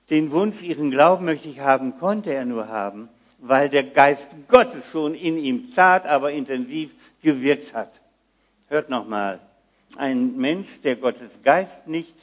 Den 0.09 0.31
Wunsch, 0.31 0.63
ihren 0.63 0.89
Glauben 0.89 1.25
möchte 1.25 1.47
ich 1.47 1.59
haben, 1.59 1.99
konnte 1.99 2.33
er 2.33 2.45
nur 2.45 2.69
haben, 2.69 3.07
weil 3.37 3.69
der 3.69 3.83
Geist 3.83 4.29
Gottes 4.47 4.89
schon 4.91 5.13
in 5.13 5.37
ihm 5.37 5.71
zart, 5.71 6.07
aber 6.07 6.31
intensiv 6.31 6.95
gewirkt 7.25 7.73
hat. 7.73 7.99
Hört 8.69 8.89
nochmal, 8.89 9.39
ein 9.97 10.37
Mensch, 10.37 10.81
der 10.81 10.95
Gottes 10.95 11.41
Geist 11.43 11.87
nicht 11.87 12.15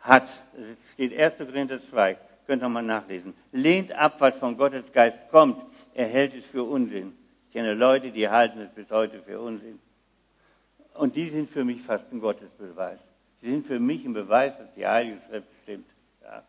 hat, 0.00 0.22
das 0.22 0.78
steht 0.94 1.18
1. 1.18 1.36
Korinther 1.38 1.82
2, 1.82 2.16
könnt 2.46 2.62
ihr 2.62 2.68
mal 2.68 2.82
nachlesen, 2.82 3.34
lehnt 3.52 3.92
ab, 3.92 4.20
was 4.20 4.38
von 4.38 4.56
Gottes 4.56 4.92
Geist 4.92 5.18
kommt, 5.30 5.62
er 5.94 6.06
hält 6.06 6.34
es 6.34 6.44
für 6.46 6.62
Unsinn. 6.62 7.12
Ich 7.48 7.52
kenne 7.54 7.74
Leute, 7.74 8.10
die 8.10 8.28
halten 8.28 8.60
es 8.60 8.70
bis 8.70 8.90
heute 8.90 9.20
für 9.20 9.40
Unsinn. 9.40 9.78
Und 10.94 11.16
die 11.16 11.28
sind 11.28 11.50
für 11.50 11.64
mich 11.64 11.82
fast 11.82 12.10
ein 12.12 12.20
Gottesbeweis. 12.20 12.98
Sie 13.42 13.50
sind 13.50 13.66
für 13.66 13.78
mich 13.78 14.04
ein 14.04 14.14
Beweis, 14.14 14.56
dass 14.58 14.72
die 14.74 14.86
Heilige 14.86 15.20
Schrift 15.28 15.48
stimmt. 15.62 15.88
Ja. 16.22 16.42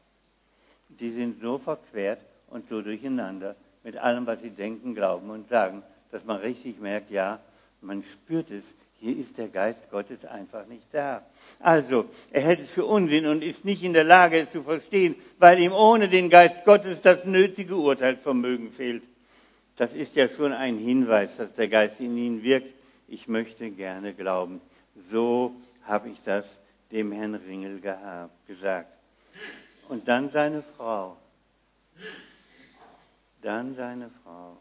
Die 0.90 1.12
sind 1.12 1.42
so 1.42 1.58
verquert 1.58 2.20
und 2.50 2.68
so 2.68 2.82
durcheinander 2.82 3.56
mit 3.84 3.98
allem, 3.98 4.26
was 4.26 4.42
sie 4.42 4.52
denken, 4.52 4.96
glauben 4.96 5.30
und 5.30 5.50
sagen, 5.50 5.84
dass 6.12 6.26
man 6.26 6.38
richtig 6.38 6.80
merkt, 6.80 7.10
ja, 7.10 7.40
man 7.82 8.04
spürt 8.04 8.52
es, 8.52 8.76
hier 9.00 9.16
ist 9.16 9.38
der 9.38 9.48
Geist 9.48 9.92
Gottes 9.92 10.26
einfach 10.26 10.66
nicht 10.66 10.88
da. 10.92 11.24
Also, 11.60 12.06
er 12.32 12.42
hält 12.42 12.60
es 12.62 12.72
für 12.72 12.86
Unsinn 12.86 13.28
und 13.28 13.44
ist 13.44 13.64
nicht 13.64 13.84
in 13.84 13.94
der 13.94 14.04
Lage, 14.04 14.40
es 14.40 14.52
zu 14.52 14.64
verstehen, 14.64 15.16
weil 15.38 15.60
ihm 15.60 15.72
ohne 15.72 16.08
den 16.08 16.30
Geist 16.30 16.66
Gottes 16.66 17.02
das 17.02 17.26
nötige 17.26 17.76
Urteilsvermögen 17.76 18.72
fehlt. 18.72 19.04
Das 19.76 19.94
ist 19.94 20.16
ja 20.16 20.28
schon 20.28 20.52
ein 20.52 20.80
Hinweis, 20.80 21.38
dass 21.38 21.54
der 21.54 21.68
Geist 21.68 22.00
in 22.00 22.18
ihnen 22.18 22.42
wirkt. 22.42 22.74
Ich 23.08 23.28
möchte 23.28 23.70
gerne 23.70 24.14
glauben. 24.14 24.60
So 25.12 25.56
habe 25.84 26.10
ich 26.10 26.18
das 26.24 26.46
dem 26.92 27.12
Herrn 27.12 27.36
Ringel 27.36 27.80
gesagt. 28.48 28.92
Und 29.88 30.08
dann 30.08 30.32
seine 30.32 30.64
Frau. 30.76 31.18
Dann 33.42 33.76
seine 33.76 34.10
Frau. 34.24 34.58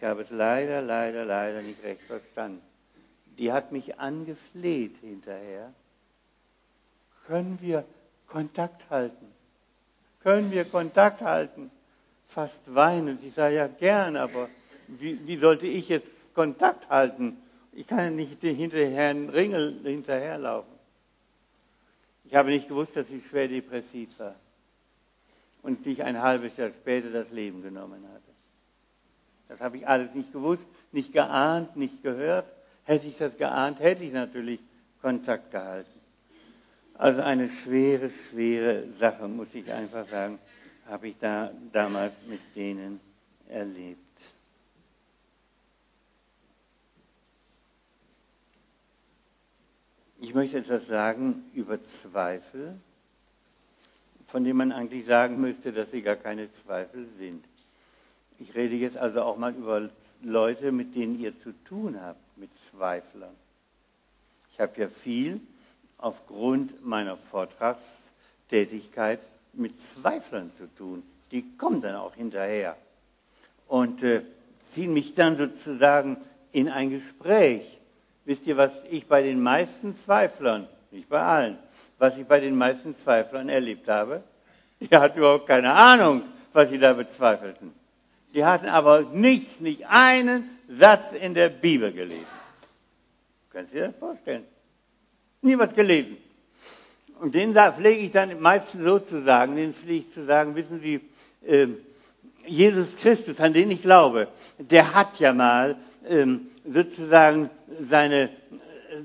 Ich 0.00 0.06
habe 0.06 0.22
es 0.22 0.30
leider, 0.30 0.80
leider, 0.80 1.26
leider 1.26 1.60
nicht 1.60 1.82
recht 1.82 2.00
verstanden. 2.00 2.62
Die 3.36 3.52
hat 3.52 3.70
mich 3.70 3.98
angefleht 3.98 4.96
hinterher. 5.02 5.74
Können 7.26 7.58
wir 7.60 7.84
Kontakt 8.26 8.88
halten? 8.88 9.26
Können 10.22 10.52
wir 10.52 10.64
Kontakt 10.64 11.20
halten? 11.20 11.70
Fast 12.28 12.74
weinend. 12.74 13.22
Ich 13.22 13.34
sage 13.34 13.56
ja 13.56 13.66
gern, 13.66 14.16
aber 14.16 14.48
wie, 14.88 15.20
wie 15.26 15.36
sollte 15.36 15.66
ich 15.66 15.90
jetzt 15.90 16.10
Kontakt 16.32 16.88
halten? 16.88 17.36
Ich 17.72 17.86
kann 17.86 17.98
ja 17.98 18.10
nicht 18.10 18.40
hinter 18.40 18.78
Herrn 18.78 19.28
Ringel 19.28 19.80
hinterherlaufen. 19.82 20.72
Ich 22.24 22.34
habe 22.34 22.48
nicht 22.48 22.68
gewusst, 22.68 22.96
dass 22.96 23.08
sie 23.08 23.20
schwer 23.20 23.48
depressiv 23.48 24.18
war 24.18 24.34
und 25.60 25.84
sich 25.84 26.02
ein 26.02 26.22
halbes 26.22 26.56
Jahr 26.56 26.70
später 26.70 27.10
das 27.10 27.30
Leben 27.32 27.62
genommen 27.62 28.02
hatte. 28.08 28.29
Das 29.50 29.60
habe 29.60 29.78
ich 29.78 29.88
alles 29.88 30.14
nicht 30.14 30.32
gewusst, 30.32 30.66
nicht 30.92 31.12
geahnt, 31.12 31.74
nicht 31.74 32.04
gehört. 32.04 32.46
Hätte 32.84 33.08
ich 33.08 33.18
das 33.18 33.36
geahnt, 33.36 33.80
hätte 33.80 34.04
ich 34.04 34.12
natürlich 34.12 34.60
Kontakt 35.02 35.50
gehalten. 35.50 35.90
Also 36.94 37.22
eine 37.22 37.48
schwere, 37.48 38.10
schwere 38.10 38.84
Sache, 39.00 39.26
muss 39.26 39.52
ich 39.52 39.70
einfach 39.72 40.06
sagen, 40.08 40.38
habe 40.86 41.08
ich 41.08 41.18
da 41.18 41.50
damals 41.72 42.12
mit 42.28 42.40
denen 42.54 43.00
erlebt. 43.48 43.98
Ich 50.20 50.32
möchte 50.32 50.58
etwas 50.58 50.86
sagen 50.86 51.42
über 51.54 51.82
Zweifel, 51.82 52.78
von 54.28 54.44
dem 54.44 54.58
man 54.58 54.70
eigentlich 54.70 55.06
sagen 55.06 55.40
müsste, 55.40 55.72
dass 55.72 55.90
sie 55.90 56.02
gar 56.02 56.16
keine 56.16 56.48
Zweifel 56.50 57.08
sind. 57.18 57.44
Ich 58.40 58.54
rede 58.54 58.74
jetzt 58.74 58.96
also 58.96 59.20
auch 59.22 59.36
mal 59.36 59.52
über 59.52 59.90
Leute, 60.22 60.72
mit 60.72 60.96
denen 60.96 61.20
ihr 61.20 61.38
zu 61.40 61.52
tun 61.64 62.00
habt, 62.00 62.18
mit 62.38 62.50
Zweiflern. 62.70 63.34
Ich 64.52 64.60
habe 64.60 64.80
ja 64.80 64.88
viel 64.88 65.40
aufgrund 65.98 66.84
meiner 66.84 67.18
Vortragstätigkeit 67.30 69.20
mit 69.52 69.74
Zweiflern 69.78 70.50
zu 70.56 70.74
tun. 70.74 71.02
Die 71.30 71.44
kommen 71.58 71.82
dann 71.82 71.96
auch 71.96 72.14
hinterher 72.14 72.76
und 73.68 74.02
äh, 74.02 74.22
ziehen 74.72 74.94
mich 74.94 75.14
dann 75.14 75.36
sozusagen 75.36 76.16
in 76.52 76.70
ein 76.70 76.88
Gespräch. 76.88 77.78
Wisst 78.24 78.46
ihr, 78.46 78.56
was 78.56 78.82
ich 78.90 79.06
bei 79.06 79.22
den 79.22 79.42
meisten 79.42 79.94
Zweiflern, 79.94 80.66
nicht 80.90 81.10
bei 81.10 81.20
allen, 81.20 81.58
was 81.98 82.16
ich 82.16 82.26
bei 82.26 82.40
den 82.40 82.56
meisten 82.56 82.96
Zweiflern 82.96 83.50
erlebt 83.50 83.86
habe? 83.86 84.22
Die 84.80 84.88
hatten 84.96 85.18
überhaupt 85.18 85.46
keine 85.46 85.74
Ahnung, 85.74 86.22
was 86.54 86.70
sie 86.70 86.78
da 86.78 86.94
bezweifelten. 86.94 87.79
Die 88.34 88.44
hatten 88.44 88.66
aber 88.66 89.02
nichts, 89.12 89.60
nicht 89.60 89.86
einen 89.88 90.48
Satz 90.68 91.12
in 91.12 91.34
der 91.34 91.48
Bibel 91.48 91.92
gelesen. 91.92 92.26
Kannst 93.52 93.72
du 93.72 93.78
dir 93.78 93.86
das 93.88 93.96
vorstellen? 93.96 94.44
Nie 95.42 95.56
gelesen. 95.74 96.16
Und 97.20 97.34
den 97.34 97.54
pflege 97.54 98.00
ich 98.00 98.10
dann 98.12 98.40
meistens 98.40 98.84
so 98.84 98.98
zu 98.98 99.22
sagen, 99.22 99.56
den 99.56 99.74
pflege 99.74 100.06
ich 100.06 100.12
zu 100.12 100.24
sagen, 100.24 100.54
wissen 100.54 100.80
Sie, 100.80 101.00
äh, 101.46 101.66
Jesus 102.46 102.96
Christus, 102.96 103.40
an 103.40 103.52
den 103.52 103.70
ich 103.70 103.82
glaube, 103.82 104.28
der 104.58 104.94
hat 104.94 105.18
ja 105.20 105.34
mal 105.34 105.76
ähm, 106.08 106.46
sozusagen 106.66 107.50
seine, 107.78 108.30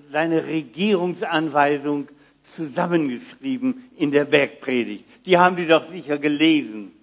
seine 0.10 0.46
Regierungsanweisung 0.46 2.08
zusammengeschrieben 2.56 3.90
in 3.98 4.12
der 4.12 4.26
Bergpredigt. 4.26 5.06
Die 5.26 5.38
haben 5.38 5.58
Sie 5.58 5.68
doch 5.68 5.90
sicher 5.90 6.18
gelesen. 6.18 6.95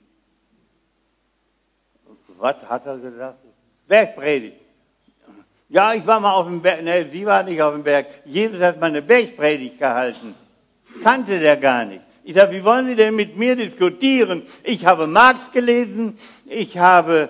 Was 2.42 2.68
hat 2.68 2.86
er 2.86 2.98
gesagt? 2.98 3.38
Bergpredigt. 3.86 4.56
Ja, 5.68 5.94
ich 5.94 6.04
war 6.04 6.18
mal 6.18 6.34
auf 6.34 6.46
dem 6.46 6.60
Berg. 6.60 6.82
Ne, 6.82 7.06
Sie 7.08 7.24
waren 7.24 7.46
nicht 7.46 7.62
auf 7.62 7.72
dem 7.72 7.84
Berg. 7.84 8.06
Jesus 8.24 8.60
hat 8.60 8.80
mal 8.80 8.88
eine 8.88 9.00
Bergpredigt 9.00 9.78
gehalten. 9.78 10.34
Kannte 11.04 11.38
der 11.38 11.56
gar 11.56 11.84
nicht. 11.84 12.00
Ich 12.24 12.34
sage, 12.34 12.50
wie 12.50 12.64
wollen 12.64 12.86
Sie 12.88 12.96
denn 12.96 13.14
mit 13.14 13.36
mir 13.36 13.54
diskutieren? 13.54 14.42
Ich 14.64 14.84
habe 14.86 15.06
Marx 15.06 15.52
gelesen, 15.52 16.18
ich 16.46 16.78
habe, 16.78 17.28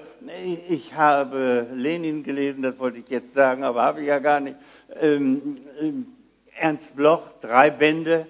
ich 0.71 0.95
habe 0.95 1.67
Lenin 1.75 2.23
gelesen, 2.23 2.63
das 2.63 2.79
wollte 2.79 3.01
ich 3.01 3.09
jetzt 3.11 3.35
sagen, 3.35 3.65
aber 3.65 3.83
habe 3.83 4.01
ich 4.01 4.07
ja 4.07 4.19
gar 4.19 4.41
nicht. 4.41 4.57
Ähm, 4.99 5.59
ähm, 5.79 6.07
Ernst 6.57 6.97
Bloch, 6.97 7.25
drei 7.43 7.69
Bände, 7.69 8.27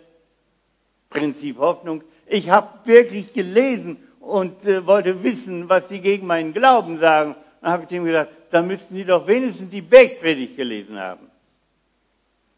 Prinzip 1.11 1.59
Hoffnung. 1.59 2.03
Ich 2.27 2.51
habe 2.51 2.69
wirklich 2.87 3.33
gelesen 3.33 3.99
und 4.23 4.64
äh, 4.67 4.87
wollte 4.87 5.23
wissen, 5.23 5.69
was 5.69 5.88
Sie 5.88 6.00
gegen 6.00 6.26
meinen 6.26 6.52
Glauben 6.52 6.99
sagen. 6.99 7.35
Dann 7.61 7.73
habe 7.73 7.85
ich 7.85 7.91
ihm 7.91 8.05
gesagt, 8.05 8.33
da 8.50 8.62
müssten 8.62 8.95
Sie 8.95 9.05
doch 9.05 9.26
wenigstens 9.26 9.71
die 9.71 9.83
Bergpredigt 9.83 10.57
gelesen 10.57 10.99
haben. 10.99 11.31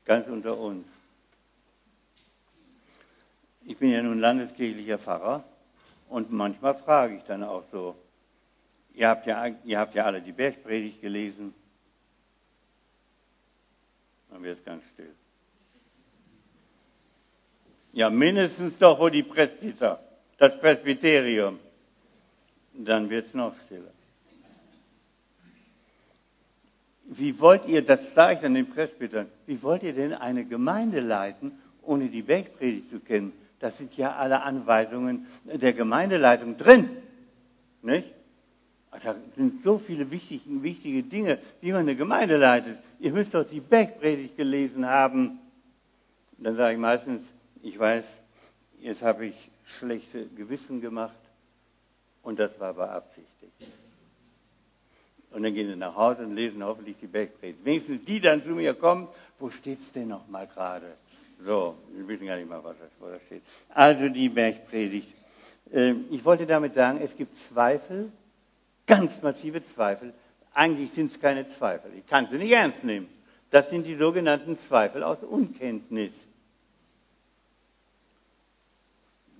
Ganz 0.04 0.28
unter 0.28 0.56
uns. 0.56 0.87
Ich 3.66 3.78
bin 3.78 3.90
ja 3.90 4.02
nun 4.02 4.21
landeskirchlicher 4.21 4.99
Pfarrer 4.99 5.42
und 6.11 6.30
manchmal 6.30 6.75
frage 6.75 7.16
ich 7.16 7.23
dann 7.23 7.42
auch 7.42 7.64
so, 7.73 7.97
ihr 8.92 9.09
habt 9.09 9.26
ja, 9.26 9.47
ihr 9.64 9.78
habt 9.78 9.94
ja 9.94 10.04
alle 10.04 10.21
die 10.21 10.33
Bergpredigt 10.33 11.00
gelesen. 11.00 11.54
Dann 14.31 14.42
wird 14.42 14.59
es 14.59 14.64
ganz 14.64 14.85
still. 14.92 15.14
Ja, 17.92 18.11
mindestens 18.11 18.77
doch 18.77 18.98
wohl 18.98 19.11
die 19.11 19.22
Presbyter, 19.22 20.03
das 20.38 20.59
Presbyterium. 20.59 21.59
Dann 22.75 23.09
wird 23.09 23.27
es 23.27 23.35
noch 23.35 23.55
stiller. 23.66 23.92
Wie 27.05 27.38
wollt 27.38 27.66
ihr, 27.66 27.83
das 27.83 28.14
sage 28.14 28.35
ich 28.35 28.40
dann 28.40 28.55
den 28.55 28.68
Presbytern, 28.68 29.29
wie 29.47 29.62
wollt 29.62 29.83
ihr 29.83 29.92
denn 29.92 30.14
eine 30.14 30.44
Gemeinde 30.44 31.01
leiten, 31.01 31.53
ohne 31.83 32.09
die 32.09 32.23
Bergpredigt 32.23 32.90
zu 32.90 32.99
kennen? 32.99 33.33
Das 33.61 33.79
sind 33.79 33.97
ja 33.97 34.16
alle 34.16 34.42
Anweisungen 34.42 35.27
der 35.44 35.73
Gemeindeleitung 35.73 36.57
drin. 36.57 36.90
Nicht? 37.83 38.11
Da 39.03 39.14
sind 39.37 39.62
so 39.62 39.79
viele 39.79 40.11
wichtige, 40.11 40.62
wichtige 40.62 41.03
Dinge, 41.03 41.38
wie 41.61 41.73
man 41.73 41.81
eine 41.81 41.97
Gemeinde 41.97 42.37
leitet. 42.37 42.79
Ihr 43.01 43.12
müsst 43.12 43.35
doch 43.35 43.44
die 43.44 43.61
Bergpredigt 43.61 44.37
gelesen 44.37 44.87
haben. 44.87 45.38
Dann 46.38 46.57
sage 46.57 46.75
ich 46.75 46.81
meistens, 46.81 47.33
ich 47.62 47.79
weiß, 47.79 48.05
jetzt 48.81 49.03
habe 49.03 49.27
ich 49.27 49.35
schlechte 49.64 50.27
Gewissen 50.27 50.81
gemacht 50.81 51.14
und 52.22 52.38
das 52.38 52.59
war 52.61 52.74
beabsichtigt. 52.74 53.53
Und 55.31 55.42
dann 55.42 55.53
gehen 55.53 55.68
sie 55.68 55.77
nach 55.77 55.96
Hause 55.96 56.24
und 56.24 56.35
lesen 56.35 56.62
hoffentlich 56.62 56.96
die 57.00 57.09
Bergpredigt. 57.09 57.64
Wenigstens 57.64 58.05
die 58.05 58.20
dann 58.20 58.42
zu 58.42 58.50
mir 58.50 58.72
kommen, 58.74 59.09
wo 59.38 59.50
steht 59.50 59.81
es 59.81 59.90
denn 59.92 60.09
noch 60.09 60.29
mal 60.29 60.46
gerade? 60.46 60.94
So, 61.44 61.77
wir 61.92 62.07
wissen 62.07 62.27
gar 62.27 62.37
nicht 62.37 62.48
mal, 62.48 62.62
was 62.62 62.77
da 62.79 63.20
steht. 63.27 63.42
Also 63.70 64.09
die 64.09 64.29
Bergpredigt. 64.29 65.09
Ähm, 65.72 66.05
ich 66.11 66.24
wollte 66.24 66.46
damit 66.46 66.74
sagen, 66.74 67.00
es 67.03 67.16
gibt 67.16 67.35
Zweifel, 67.35 68.12
ganz 68.87 69.22
massive 69.22 69.62
Zweifel. 69.64 70.14
Eigentlich 70.53 70.92
sind 70.92 71.11
es 71.11 71.20
keine 71.20 71.48
Zweifel. 71.48 71.90
Ich 71.98 72.07
kann 72.07 72.29
sie 72.31 72.37
nicht 72.37 72.53
ernst 72.53 72.85
nehmen. 72.85 73.09
Das 73.50 73.70
sind 73.70 73.85
die 73.85 73.96
sogenannten 73.96 74.57
Zweifel 74.57 75.03
aus 75.03 75.18
Unkenntnis. 75.22 76.12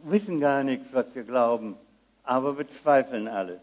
Wissen 0.04 0.40
gar 0.40 0.62
nichts, 0.64 0.88
was 0.92 1.06
wir 1.14 1.24
glauben, 1.24 1.76
aber 2.22 2.54
bezweifeln 2.54 3.28
alles. 3.28 3.60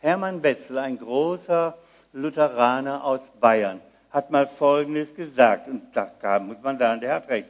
Hermann 0.00 0.42
Betzel, 0.42 0.78
ein 0.78 0.98
großer 0.98 1.76
Lutheraner 2.12 3.04
aus 3.04 3.22
Bayern, 3.40 3.80
hat 4.10 4.30
mal 4.30 4.46
Folgendes 4.46 5.14
gesagt, 5.14 5.68
und 5.68 5.82
da 5.94 6.38
muss 6.38 6.58
man 6.62 6.78
sagen, 6.78 7.00
der 7.00 7.14
hat 7.14 7.28
recht. 7.28 7.48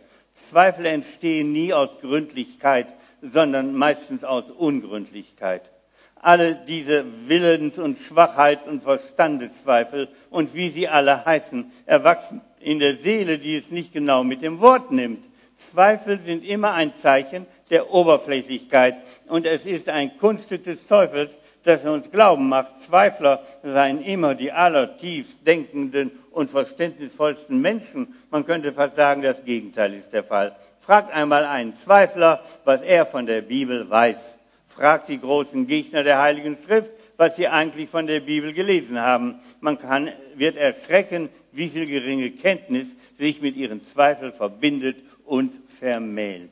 Zweifel 0.51 0.87
entstehen 0.87 1.53
nie 1.53 1.73
aus 1.73 1.91
Gründlichkeit, 2.01 2.87
sondern 3.23 3.75
meistens 3.75 4.25
aus 4.25 4.51
Ungründlichkeit. 4.51 5.71
Alle 6.17 6.55
diese 6.55 7.05
Willens- 7.27 7.79
und 7.79 7.99
Schwachheits- 7.99 8.67
und 8.67 8.83
Verstandeszweifel 8.83 10.09
und 10.31 10.55
wie 10.55 10.71
sie 10.71 10.89
alle 10.89 11.25
heißen, 11.25 11.71
erwachsen 11.87 12.41
in 12.61 12.79
der 12.79 12.97
Seele, 12.97 13.39
die 13.39 13.57
es 13.57 13.71
nicht 13.71 13.93
genau 13.93 14.25
mit 14.25 14.43
dem 14.43 14.61
Wort 14.61 14.91
nimmt. 14.91 15.25
Zweifel 15.73 16.21
sind 16.21 16.45
immer 16.45 16.73
ein 16.73 16.93
Zeichen 17.01 17.47
der 17.71 17.93
Oberflächlichkeit 17.93 18.97
und 19.27 19.47
es 19.47 19.67
ist 19.67 19.89
ein 19.89 20.17
Kunststück 20.19 20.65
des 20.65 20.87
Teufels, 20.87 21.37
dass 21.65 21.83
er 21.83 21.93
uns 21.93 22.11
glauben 22.11 22.49
macht, 22.49 22.83
Zweifler 22.83 23.43
seien 23.63 24.03
immer 24.03 24.35
die 24.35 24.53
allertiefst 24.53 25.47
denkenden 25.47 26.11
und 26.31 26.51
verständnisvollsten 26.51 27.61
Menschen. 27.61 28.15
Man 28.31 28.45
könnte 28.45 28.73
fast 28.73 28.97
sagen, 28.97 29.23
das 29.23 29.45
Gegenteil 29.45 29.95
ist 29.95 30.13
der 30.13 30.25
Fall. 30.25 30.55
Fragt 30.81 31.13
einmal 31.13 31.45
einen 31.47 31.77
Zweifler, 31.77 32.43
was 32.65 32.83
er 32.83 33.07
von 33.07 33.25
der 33.27 33.41
Bibel 33.41 33.89
weiß. 33.89 34.37
Fragt 34.69 35.09
die 35.09 35.21
großen 35.21 35.67
Gegner 35.67 36.03
der 36.03 36.21
Heiligen 36.21 36.59
Schrift, 36.65 36.91
was 37.17 37.37
sie 37.37 37.49
eigentlich 37.49 37.89
von 37.89 38.07
der 38.07 38.21
Bibel 38.21 38.53
gelesen 38.53 39.01
haben. 39.01 39.37
Man 39.61 39.79
kann, 39.79 40.11
wird 40.35 40.57
erschrecken, 40.57 41.31
wie 41.53 41.69
viel 41.69 41.87
geringe 41.87 42.31
Kenntnis 42.31 42.89
sich 43.19 43.41
mit 43.41 43.57
ihren 43.57 43.81
Zweifeln 43.81 44.33
verbindet 44.33 44.97
und 45.25 45.53
vermählt. 45.79 46.51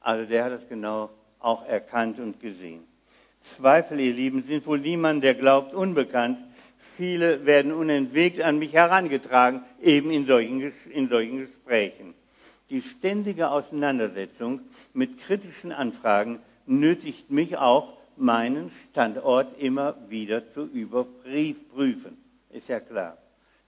Also 0.00 0.24
der 0.24 0.44
hat 0.44 0.52
es 0.52 0.68
genau 0.68 1.10
auch 1.40 1.66
erkannt 1.66 2.18
und 2.18 2.40
gesehen. 2.40 2.84
Zweifel, 3.40 4.00
ihr 4.00 4.12
Lieben, 4.12 4.42
sind 4.42 4.66
wohl 4.66 4.80
niemand, 4.80 5.22
der 5.22 5.34
glaubt, 5.34 5.74
unbekannt. 5.74 6.38
Viele 6.96 7.44
werden 7.46 7.72
unentwegt 7.72 8.40
an 8.40 8.58
mich 8.58 8.72
herangetragen, 8.72 9.62
eben 9.82 10.10
in 10.10 10.26
solchen, 10.26 10.72
in 10.90 11.08
solchen 11.08 11.38
Gesprächen. 11.38 12.14
Die 12.70 12.82
ständige 12.82 13.50
Auseinandersetzung 13.50 14.60
mit 14.92 15.18
kritischen 15.20 15.72
Anfragen 15.72 16.40
nötigt 16.66 17.30
mich 17.30 17.56
auch, 17.56 17.96
meinen 18.16 18.70
Standort 18.90 19.60
immer 19.60 19.94
wieder 20.08 20.50
zu 20.52 20.64
überprüfen. 20.64 22.16
Ist 22.50 22.68
ja 22.68 22.80
klar. 22.80 23.18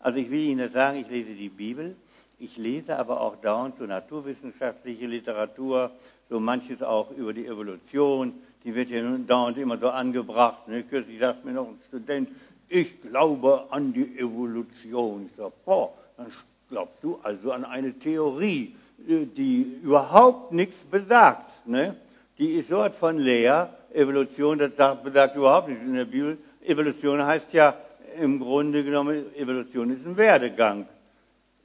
Also 0.01 0.19
ich 0.19 0.31
will 0.31 0.41
Ihnen 0.41 0.71
sagen, 0.73 1.01
ich 1.01 1.09
lese 1.09 1.35
die 1.35 1.51
Bibel, 1.51 1.95
ich 2.39 2.57
lese 2.57 2.99
aber 2.99 3.21
auch 3.21 3.37
dauernd 3.37 3.79
so 3.79 3.85
naturwissenschaftliche 3.85 5.07
Literatur, 5.07 5.91
so 6.29 6.39
manches 6.39 6.83
auch 6.83 7.11
über 7.11 7.33
die 7.33 7.47
Evolution, 7.47 8.35
die 8.65 8.75
wird 8.75 8.91
ja 8.91 9.03
dauernd 9.27 9.59
immer 9.59 9.79
so 9.79 9.89
angebracht. 9.89 10.69
Ne? 10.69 10.83
Kürzlich 10.83 11.19
sagt 11.19 11.45
mir 11.45 11.53
noch 11.53 11.69
ein 11.69 11.79
Student, 11.89 12.29
ich 12.69 13.01
glaube 13.03 13.67
an 13.71 13.93
die 13.93 14.19
Evolution. 14.19 15.29
Ich 15.31 15.37
sage, 15.37 15.53
boah, 15.65 15.93
dann 16.17 16.27
glaubst 16.69 17.03
du 17.03 17.19
also 17.23 17.53
an 17.53 17.65
eine 17.65 17.99
Theorie, 17.99 18.75
äh, 19.09 19.25
die 19.25 19.79
überhaupt 19.83 20.53
nichts 20.53 20.77
besagt. 20.91 21.67
Ne? 21.67 21.97
Die 22.39 22.53
ist 22.53 22.69
so 22.69 22.89
von 22.91 23.19
leer. 23.19 23.75
Evolution, 23.93 24.59
das 24.59 24.77
sagt, 24.77 25.03
besagt 25.03 25.35
überhaupt 25.35 25.69
nichts 25.69 25.83
in 25.83 25.95
der 25.95 26.05
Bibel. 26.05 26.37
Evolution 26.65 27.25
heißt 27.25 27.55
ja 27.55 27.75
im 28.21 28.39
Grunde 28.39 28.85
genommen, 28.85 29.35
Evolution 29.35 29.91
ist 29.91 30.07
ein 30.07 30.17
Werdegang. 30.17 30.87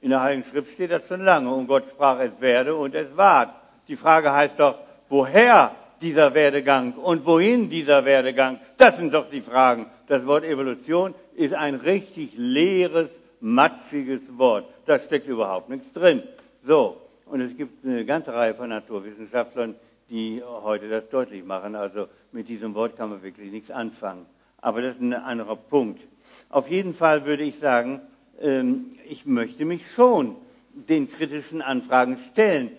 In 0.04 0.10
der 0.10 0.20
Heiligen 0.20 0.44
Schrift 0.44 0.70
steht 0.70 0.90
das 0.90 1.08
schon 1.08 1.22
lange. 1.22 1.50
Und 1.50 1.66
Gott 1.66 1.86
sprach, 1.88 2.20
es 2.20 2.38
werde 2.38 2.76
und 2.76 2.94
es 2.94 3.16
ward. 3.16 3.54
Die 3.88 3.96
Frage 3.96 4.34
heißt 4.34 4.60
doch, 4.60 4.78
woher 5.08 5.74
dieser 6.02 6.34
Werdegang 6.34 6.92
und 6.92 7.24
wohin 7.24 7.70
dieser 7.70 8.04
Werdegang? 8.04 8.60
Das 8.76 8.98
sind 8.98 9.14
doch 9.14 9.30
die 9.30 9.40
Fragen. 9.40 9.86
Das 10.06 10.26
Wort 10.26 10.44
Evolution 10.44 11.14
ist 11.34 11.54
ein 11.54 11.76
richtig 11.76 12.34
leeres, 12.36 13.08
matschiges 13.40 14.36
Wort. 14.36 14.66
Da 14.84 14.98
steckt 14.98 15.26
überhaupt 15.26 15.70
nichts 15.70 15.90
drin. 15.90 16.22
So, 16.62 17.00
und 17.24 17.40
es 17.40 17.56
gibt 17.56 17.86
eine 17.86 18.04
ganze 18.04 18.34
Reihe 18.34 18.52
von 18.52 18.68
Naturwissenschaftlern, 18.68 19.74
die 20.10 20.42
heute 20.44 20.90
das 20.90 21.08
deutlich 21.08 21.42
machen. 21.46 21.74
Also 21.74 22.08
mit 22.30 22.50
diesem 22.50 22.74
Wort 22.74 22.98
kann 22.98 23.08
man 23.08 23.22
wirklich 23.22 23.50
nichts 23.50 23.70
anfangen. 23.70 24.26
Aber 24.60 24.82
das 24.82 24.96
ist 24.96 25.00
ein 25.00 25.14
anderer 25.14 25.56
Punkt. 25.56 26.02
Auf 26.50 26.68
jeden 26.68 26.92
Fall 26.92 27.24
würde 27.24 27.44
ich 27.44 27.58
sagen, 27.58 28.02
ich 28.40 29.26
möchte 29.26 29.64
mich 29.64 29.90
schon 29.94 30.36
den 30.74 31.10
kritischen 31.10 31.62
Anfragen 31.62 32.18
stellen, 32.32 32.70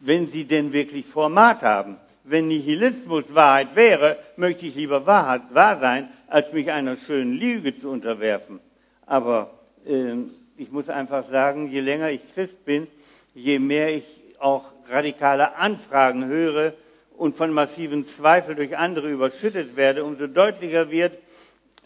wenn 0.00 0.26
sie 0.26 0.44
denn 0.44 0.72
wirklich 0.72 1.06
Format 1.06 1.62
haben. 1.62 1.96
Wenn 2.24 2.48
Nihilismus 2.48 3.34
Wahrheit 3.34 3.76
wäre, 3.76 4.18
möchte 4.36 4.66
ich 4.66 4.74
lieber 4.74 5.06
wahr, 5.06 5.40
sein, 5.80 6.08
als 6.26 6.52
mich 6.52 6.70
einer 6.70 6.96
schönen 6.96 7.34
Lüge 7.34 7.78
zu 7.78 7.90
unterwerfen. 7.90 8.60
Aber 9.06 9.50
äh, 9.86 10.14
ich 10.56 10.72
muss 10.72 10.88
einfach 10.88 11.28
sagen, 11.30 11.70
je 11.70 11.80
länger 11.80 12.10
ich 12.10 12.20
Christ 12.34 12.64
bin, 12.64 12.86
je 13.34 13.58
mehr 13.58 13.94
ich 13.94 14.04
auch 14.38 14.72
radikale 14.88 15.56
Anfragen 15.56 16.26
höre 16.26 16.72
und 17.16 17.36
von 17.36 17.52
massiven 17.52 18.04
Zweifeln 18.04 18.56
durch 18.56 18.76
andere 18.76 19.10
überschüttet 19.10 19.76
werde, 19.76 20.04
umso 20.04 20.26
deutlicher 20.26 20.90
wird, 20.90 21.18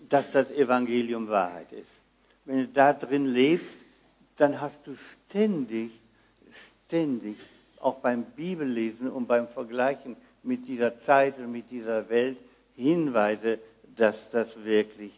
dass 0.09 0.31
das 0.31 0.51
Evangelium 0.51 1.29
Wahrheit 1.29 1.73
ist. 1.73 1.98
Wenn 2.49 2.61
du 2.61 2.69
da 2.69 2.95
drin 2.95 3.27
lebst, 3.27 3.77
dann 4.39 4.59
hast 4.59 4.87
du 4.87 4.97
ständig, 4.97 5.91
ständig, 6.87 7.37
auch 7.79 7.97
beim 7.97 8.25
Bibellesen 8.25 9.11
und 9.11 9.27
beim 9.27 9.49
Vergleichen 9.49 10.17
mit 10.43 10.67
dieser 10.67 10.99
Zeit 10.99 11.39
und 11.39 11.53
mit 11.53 11.71
dieser 11.71 12.09
Welt 12.09 12.39
Hinweise, 12.75 13.59
dass 13.97 14.31
das 14.31 14.65
wirklich 14.65 15.13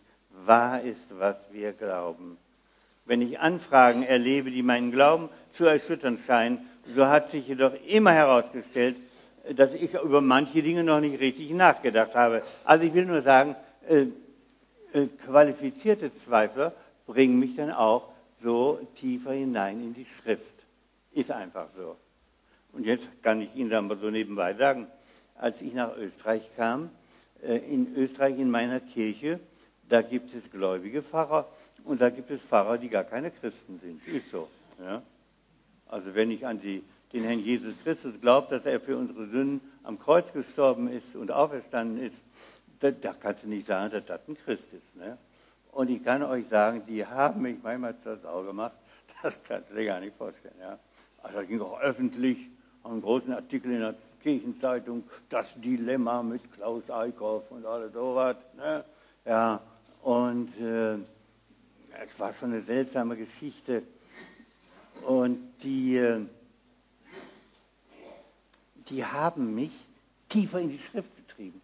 wahr 0.44 0.82
ist, 0.82 1.20
was 1.20 1.36
wir 1.52 1.72
glauben. 1.72 2.36
Wenn 3.04 3.22
ich 3.22 3.38
Anfragen 3.38 4.02
erlebe, 4.02 4.50
die 4.50 4.64
meinen 4.64 4.90
Glauben 4.90 5.28
zu 5.52 5.66
erschüttern 5.66 6.18
scheinen, 6.26 6.58
so 6.96 7.06
hat 7.06 7.30
sich 7.30 7.46
jedoch 7.46 7.74
immer 7.86 8.10
herausgestellt, 8.10 8.96
dass 9.54 9.72
ich 9.72 9.94
über 9.94 10.20
manche 10.20 10.62
Dinge 10.62 10.82
noch 10.82 11.00
nicht 11.00 11.20
richtig 11.20 11.52
nachgedacht 11.52 12.16
habe. 12.16 12.42
Also 12.64 12.84
ich 12.84 12.92
will 12.92 13.06
nur 13.06 13.22
sagen, 13.22 13.54
äh, 13.88 14.06
äh, 14.92 15.06
qualifizierte 15.24 16.12
Zweifler 16.12 16.72
bringen 17.10 17.40
mich 17.40 17.56
dann 17.56 17.72
auch 17.72 18.08
so 18.40 18.78
tiefer 18.94 19.32
hinein 19.32 19.80
in 19.80 19.94
die 19.94 20.06
Schrift. 20.06 20.44
Ist 21.10 21.32
einfach 21.32 21.66
so. 21.76 21.96
Und 22.72 22.86
jetzt 22.86 23.08
kann 23.20 23.40
ich 23.40 23.52
Ihnen 23.56 23.68
dann 23.68 23.88
mal 23.88 23.98
so 23.98 24.10
nebenbei 24.10 24.54
sagen, 24.54 24.86
als 25.34 25.60
ich 25.60 25.74
nach 25.74 25.96
Österreich 25.96 26.48
kam, 26.54 26.90
äh, 27.42 27.56
in 27.56 27.96
Österreich 27.96 28.38
in 28.38 28.48
meiner 28.48 28.78
Kirche, 28.78 29.40
da 29.88 30.02
gibt 30.02 30.32
es 30.34 30.52
gläubige 30.52 31.02
Pfarrer 31.02 31.48
und 31.82 32.00
da 32.00 32.10
gibt 32.10 32.30
es 32.30 32.42
Pfarrer, 32.42 32.78
die 32.78 32.88
gar 32.88 33.02
keine 33.02 33.32
Christen 33.32 33.80
sind. 33.80 34.06
Ist 34.06 34.30
so. 34.30 34.48
Ja? 34.80 35.02
Also 35.88 36.14
wenn 36.14 36.30
ich 36.30 36.46
an 36.46 36.60
die, 36.60 36.84
den 37.12 37.24
Herrn 37.24 37.40
Jesus 37.40 37.74
Christus 37.82 38.20
glaube, 38.20 38.46
dass 38.50 38.64
er 38.66 38.78
für 38.78 38.96
unsere 38.96 39.26
Sünden 39.26 39.60
am 39.82 39.98
Kreuz 39.98 40.32
gestorben 40.32 40.86
ist 40.86 41.16
und 41.16 41.32
auferstanden 41.32 42.00
ist, 42.00 42.22
da, 42.78 42.92
da 42.92 43.14
kannst 43.14 43.42
du 43.42 43.48
nicht 43.48 43.66
sagen, 43.66 43.90
dass 43.90 44.06
das 44.06 44.20
ein 44.28 44.36
Christ 44.36 44.72
ist. 44.72 44.94
Ne? 44.94 45.18
Und 45.72 45.90
ich 45.90 46.02
kann 46.02 46.22
euch 46.22 46.46
sagen, 46.48 46.82
die 46.86 47.04
haben 47.06 47.42
mich 47.42 47.56
manchmal 47.62 47.94
das 48.02 48.24
Auge 48.24 48.48
gemacht, 48.48 48.74
das 49.22 49.38
kannst 49.46 49.70
du 49.70 49.74
dir 49.74 49.86
gar 49.86 50.00
nicht 50.00 50.16
vorstellen. 50.16 50.54
Ja? 50.60 50.78
Also 51.22 51.38
das 51.38 51.48
ging 51.48 51.60
auch 51.60 51.80
öffentlich, 51.80 52.48
einen 52.82 53.02
großen 53.02 53.32
Artikel 53.32 53.72
in 53.72 53.80
der 53.80 53.94
Kirchenzeitung, 54.22 55.04
das 55.28 55.48
Dilemma 55.56 56.22
mit 56.22 56.52
Klaus 56.52 56.90
Eickhoff 56.90 57.50
und 57.50 57.64
alles 57.66 57.92
sowas. 57.92 58.36
Ne? 58.56 58.84
Ja, 59.24 59.60
und 60.02 60.58
äh, 60.60 60.94
es 62.02 62.18
war 62.18 62.32
schon 62.32 62.52
eine 62.52 62.62
seltsame 62.62 63.16
Geschichte. 63.16 63.82
Und 65.06 65.38
die, 65.62 65.96
äh, 65.96 66.20
die 68.88 69.04
haben 69.04 69.54
mich 69.54 69.72
tiefer 70.28 70.60
in 70.60 70.70
die 70.70 70.78
Schrift 70.78 71.14
getrieben. 71.16 71.60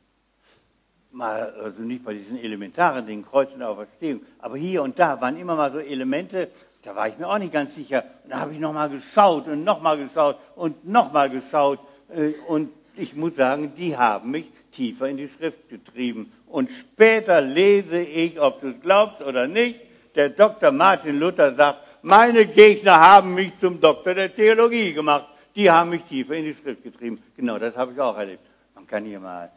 Mal, 1.12 1.54
also 1.62 1.82
nicht 1.82 2.04
bei 2.04 2.14
diesen 2.14 2.38
elementaren 2.38 3.06
Dingen, 3.06 3.24
Kreuz 3.24 3.50
und 3.54 3.62
Auferstehung, 3.62 4.20
aber 4.38 4.56
hier 4.56 4.82
und 4.82 4.98
da 4.98 5.20
waren 5.20 5.38
immer 5.38 5.56
mal 5.56 5.72
so 5.72 5.78
Elemente, 5.78 6.50
da 6.86 6.94
war 6.94 7.08
ich 7.08 7.18
mir 7.18 7.28
auch 7.28 7.38
nicht 7.38 7.52
ganz 7.52 7.74
sicher. 7.74 8.04
Und 8.22 8.30
da 8.30 8.38
habe 8.38 8.52
ich 8.52 8.60
nochmal 8.60 8.88
geschaut 8.88 9.48
und 9.48 9.64
nochmal 9.64 9.98
geschaut 9.98 10.36
und 10.54 10.86
nochmal 10.86 11.28
geschaut. 11.30 11.80
Äh, 12.14 12.34
und 12.46 12.70
ich 12.96 13.16
muss 13.16 13.34
sagen, 13.34 13.72
die 13.76 13.96
haben 13.96 14.30
mich 14.30 14.46
tiefer 14.70 15.08
in 15.08 15.16
die 15.16 15.28
Schrift 15.28 15.68
getrieben. 15.68 16.32
Und 16.46 16.70
später 16.70 17.40
lese 17.40 17.98
ich, 17.98 18.40
ob 18.40 18.60
du 18.60 18.68
es 18.68 18.80
glaubst 18.80 19.20
oder 19.20 19.48
nicht, 19.48 19.80
der 20.14 20.30
Dr. 20.30 20.70
Martin 20.70 21.18
Luther 21.18 21.54
sagt, 21.54 21.80
meine 22.02 22.46
Gegner 22.46 23.00
haben 23.00 23.34
mich 23.34 23.58
zum 23.58 23.80
Doktor 23.80 24.14
der 24.14 24.32
Theologie 24.32 24.92
gemacht. 24.92 25.26
Die 25.56 25.68
haben 25.68 25.90
mich 25.90 26.02
tiefer 26.04 26.34
in 26.34 26.44
die 26.44 26.54
Schrift 26.54 26.84
getrieben. 26.84 27.20
Genau, 27.36 27.58
das 27.58 27.76
habe 27.76 27.92
ich 27.92 28.00
auch 28.00 28.16
erlebt. 28.16 28.46
Man 28.74 28.86
kann 28.86 29.04
hier 29.04 29.18
mal 29.18 29.50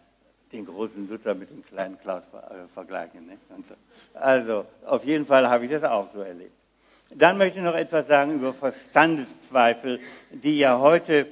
den 0.52 0.66
großen 0.66 1.08
Luther 1.08 1.36
mit 1.36 1.50
dem 1.50 1.64
kleinen 1.64 2.00
Klaus 2.00 2.24
äh, 2.34 2.68
vergleichen. 2.74 3.28
Ne? 3.28 3.38
Also, 4.14 4.66
auf 4.86 5.06
jeden 5.06 5.26
Fall 5.26 5.48
habe 5.50 5.66
ich 5.66 5.72
das 5.72 5.84
auch 5.84 6.12
so 6.12 6.22
erlebt. 6.22 6.54
Dann 7.12 7.38
möchte 7.38 7.60
ich 7.60 7.64
noch 7.64 7.76
etwas 7.76 8.08
sagen 8.08 8.36
über 8.36 8.54
Verstandeszweifel, 8.54 10.00
die 10.32 10.60
ja 10.60 10.80
heute 10.80 11.28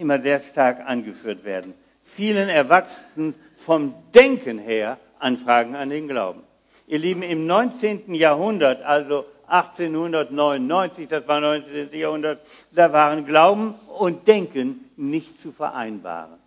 immer 0.00 0.20
sehr 0.20 0.40
stark 0.40 0.80
angeführt 0.84 1.44
werden. 1.44 1.74
Vielen 2.02 2.48
Erwachsenen 2.48 3.34
vom 3.56 3.94
Denken 4.14 4.58
her 4.58 4.98
Anfragen 5.18 5.76
an 5.76 5.90
den 5.90 6.08
Glauben. 6.08 6.42
Ihr 6.88 6.98
Lieben, 6.98 7.22
im 7.22 7.46
19. 7.46 8.12
Jahrhundert, 8.14 8.82
also 8.82 9.24
1899, 9.46 11.08
das 11.08 11.26
war 11.28 11.40
19. 11.40 11.90
Jahrhundert, 11.92 12.40
da 12.72 12.92
waren 12.92 13.24
Glauben 13.24 13.74
und 13.98 14.26
Denken 14.26 14.90
nicht 14.96 15.40
zu 15.40 15.52
vereinbaren. 15.52 16.38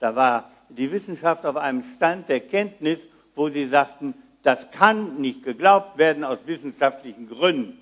Da 0.00 0.16
war 0.16 0.50
die 0.68 0.90
Wissenschaft 0.90 1.44
auf 1.46 1.56
einem 1.56 1.82
Stand 1.96 2.28
der 2.28 2.40
Kenntnis, 2.40 3.00
wo 3.34 3.48
sie 3.48 3.66
sagten, 3.66 4.14
das 4.42 4.70
kann 4.70 5.20
nicht 5.20 5.42
geglaubt 5.42 5.98
werden 5.98 6.24
aus 6.24 6.38
wissenschaftlichen 6.46 7.28
Gründen. 7.28 7.78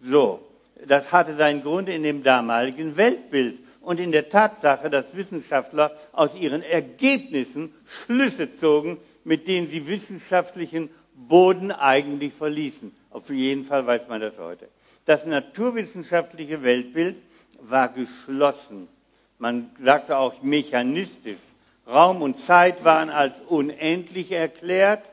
So, 0.00 0.40
das 0.86 1.12
hatte 1.12 1.36
seinen 1.36 1.62
Grund 1.62 1.88
in 1.88 2.02
dem 2.02 2.22
damaligen 2.22 2.96
Weltbild 2.96 3.58
und 3.80 4.00
in 4.00 4.12
der 4.12 4.28
Tatsache, 4.28 4.90
dass 4.90 5.14
Wissenschaftler 5.14 5.96
aus 6.12 6.34
ihren 6.34 6.62
Ergebnissen 6.62 7.72
Schlüsse 7.84 8.48
zogen, 8.48 8.98
mit 9.24 9.46
denen 9.46 9.68
sie 9.68 9.86
wissenschaftlichen 9.86 10.90
Boden 11.14 11.70
eigentlich 11.70 12.34
verließen. 12.34 12.94
Auf 13.10 13.30
jeden 13.30 13.64
Fall 13.64 13.86
weiß 13.86 14.08
man 14.08 14.20
das 14.20 14.38
heute. 14.38 14.68
Das 15.04 15.24
naturwissenschaftliche 15.24 16.62
Weltbild 16.62 17.16
war 17.60 17.88
geschlossen. 17.88 18.88
Man 19.38 19.70
sagte 19.82 20.16
auch 20.16 20.42
mechanistisch. 20.42 21.38
Raum 21.86 22.22
und 22.22 22.38
Zeit 22.38 22.84
waren 22.84 23.10
als 23.10 23.34
unendlich 23.46 24.32
erklärt. 24.32 25.04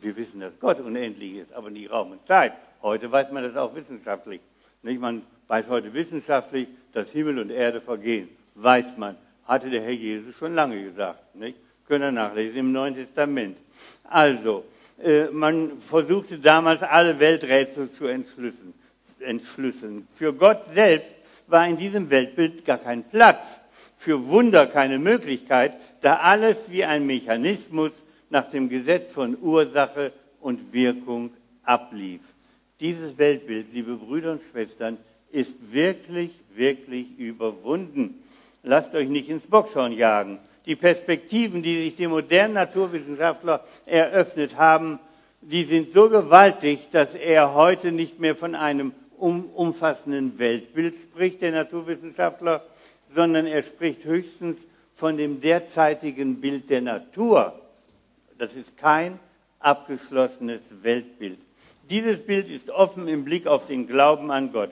Wir 0.00 0.16
wissen, 0.16 0.40
dass 0.40 0.58
Gott 0.60 0.80
unendlich 0.80 1.36
ist, 1.36 1.52
aber 1.52 1.70
nicht 1.70 1.90
Raum 1.90 2.12
und 2.12 2.26
Zeit. 2.26 2.52
Heute 2.82 3.10
weiß 3.10 3.30
man 3.32 3.42
das 3.42 3.56
auch 3.56 3.74
wissenschaftlich. 3.74 4.40
Nicht? 4.82 5.00
Man 5.00 5.22
weiß 5.48 5.68
heute 5.68 5.92
wissenschaftlich, 5.92 6.68
dass 6.92 7.10
Himmel 7.10 7.38
und 7.38 7.50
Erde 7.50 7.80
vergehen. 7.80 8.28
Weiß 8.54 8.96
man. 8.96 9.16
Hatte 9.46 9.68
der 9.68 9.82
Herr 9.82 9.90
Jesus 9.90 10.36
schon 10.36 10.54
lange 10.54 10.82
gesagt. 10.82 11.34
Nicht? 11.34 11.58
Können 11.86 12.04
wir 12.04 12.12
nachlesen 12.12 12.58
im 12.58 12.72
Neuen 12.72 12.94
Testament. 12.94 13.56
Also, 14.04 14.64
äh, 15.02 15.24
man 15.26 15.78
versuchte 15.78 16.38
damals 16.38 16.82
alle 16.82 17.18
Welträtsel 17.18 17.90
zu 17.90 18.06
entschlüsseln, 18.06 18.74
entschlüsseln. 19.20 20.06
Für 20.16 20.32
Gott 20.32 20.64
selbst 20.72 21.14
war 21.46 21.66
in 21.66 21.76
diesem 21.76 22.10
Weltbild 22.10 22.64
gar 22.64 22.78
kein 22.78 23.02
Platz, 23.04 23.59
für 24.00 24.26
Wunder 24.28 24.66
keine 24.66 24.98
Möglichkeit, 24.98 25.74
da 26.00 26.16
alles 26.16 26.70
wie 26.70 26.84
ein 26.84 27.06
Mechanismus 27.06 28.02
nach 28.30 28.50
dem 28.50 28.68
Gesetz 28.68 29.12
von 29.12 29.38
Ursache 29.40 30.12
und 30.40 30.72
Wirkung 30.72 31.30
ablief. 31.62 32.22
Dieses 32.80 33.16
Weltbild, 33.18 33.72
liebe 33.72 33.94
Brüder 33.94 34.32
und 34.32 34.40
Schwestern, 34.50 34.96
ist 35.30 35.54
wirklich, 35.70 36.30
wirklich 36.54 37.06
überwunden. 37.18 38.22
Lasst 38.64 38.94
euch 38.94 39.08
nicht 39.08 39.28
ins 39.28 39.46
Boxhorn 39.46 39.92
jagen 39.92 40.40
die 40.66 40.76
Perspektiven, 40.76 41.62
die 41.62 41.82
sich 41.84 41.96
die 41.96 42.06
modernen 42.06 42.54
Naturwissenschaftler 42.54 43.64
eröffnet 43.86 44.56
haben, 44.56 44.98
die 45.40 45.64
sind 45.64 45.92
so 45.92 46.08
gewaltig, 46.08 46.88
dass 46.92 47.14
er 47.14 47.54
heute 47.54 47.92
nicht 47.92 48.20
mehr 48.20 48.36
von 48.36 48.54
einem 48.54 48.92
umfassenden 49.18 50.38
Weltbild 50.38 50.94
spricht, 50.94 51.42
der 51.42 51.52
Naturwissenschaftler, 51.52 52.62
sondern 53.14 53.46
er 53.46 53.62
spricht 53.62 54.04
höchstens 54.04 54.58
von 54.94 55.16
dem 55.16 55.40
derzeitigen 55.40 56.40
Bild 56.40 56.70
der 56.70 56.82
Natur. 56.82 57.60
Das 58.38 58.52
ist 58.54 58.76
kein 58.76 59.18
abgeschlossenes 59.58 60.60
Weltbild. 60.82 61.38
Dieses 61.88 62.24
Bild 62.24 62.48
ist 62.48 62.70
offen 62.70 63.08
im 63.08 63.24
Blick 63.24 63.46
auf 63.46 63.66
den 63.66 63.86
Glauben 63.86 64.30
an 64.30 64.52
Gott. 64.52 64.70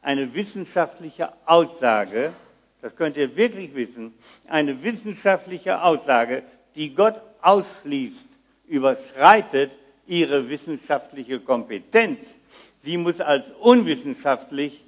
Eine 0.00 0.34
wissenschaftliche 0.34 1.32
Aussage, 1.44 2.32
das 2.80 2.96
könnt 2.96 3.16
ihr 3.16 3.36
wirklich 3.36 3.74
wissen, 3.74 4.14
eine 4.48 4.82
wissenschaftliche 4.82 5.82
Aussage, 5.82 6.42
die 6.74 6.94
Gott 6.94 7.20
ausschließt, 7.40 8.26
überschreitet 8.68 9.72
ihre 10.06 10.48
wissenschaftliche 10.48 11.40
Kompetenz. 11.40 12.34
Sie 12.82 12.96
muss 12.96 13.20
als 13.20 13.50
unwissenschaftlich 13.60 14.84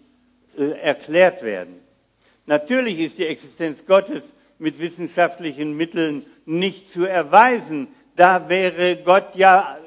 äh, 0.57 0.71
erklärt 0.81 1.43
werden. 1.43 1.84
Natürlich 2.47 3.01
ist 3.01 3.19
die 3.19 3.27
Existenz 3.27 3.87
Gottes 3.87 4.23
mit 4.59 4.79
wissenschaftlichen 4.79 5.77
Mitteln 5.77 6.25
nicht 6.45 6.93
zu 6.93 7.05
erweisen. 7.05 7.89
Da 8.17 8.49
wäre 8.49 8.97
Gott 8.97 9.35
ja 9.35 9.79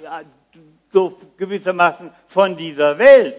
so 0.91 1.17
gewissermaßen 1.38 2.12
von 2.28 2.56
dieser 2.56 2.98
Welt. 2.98 3.36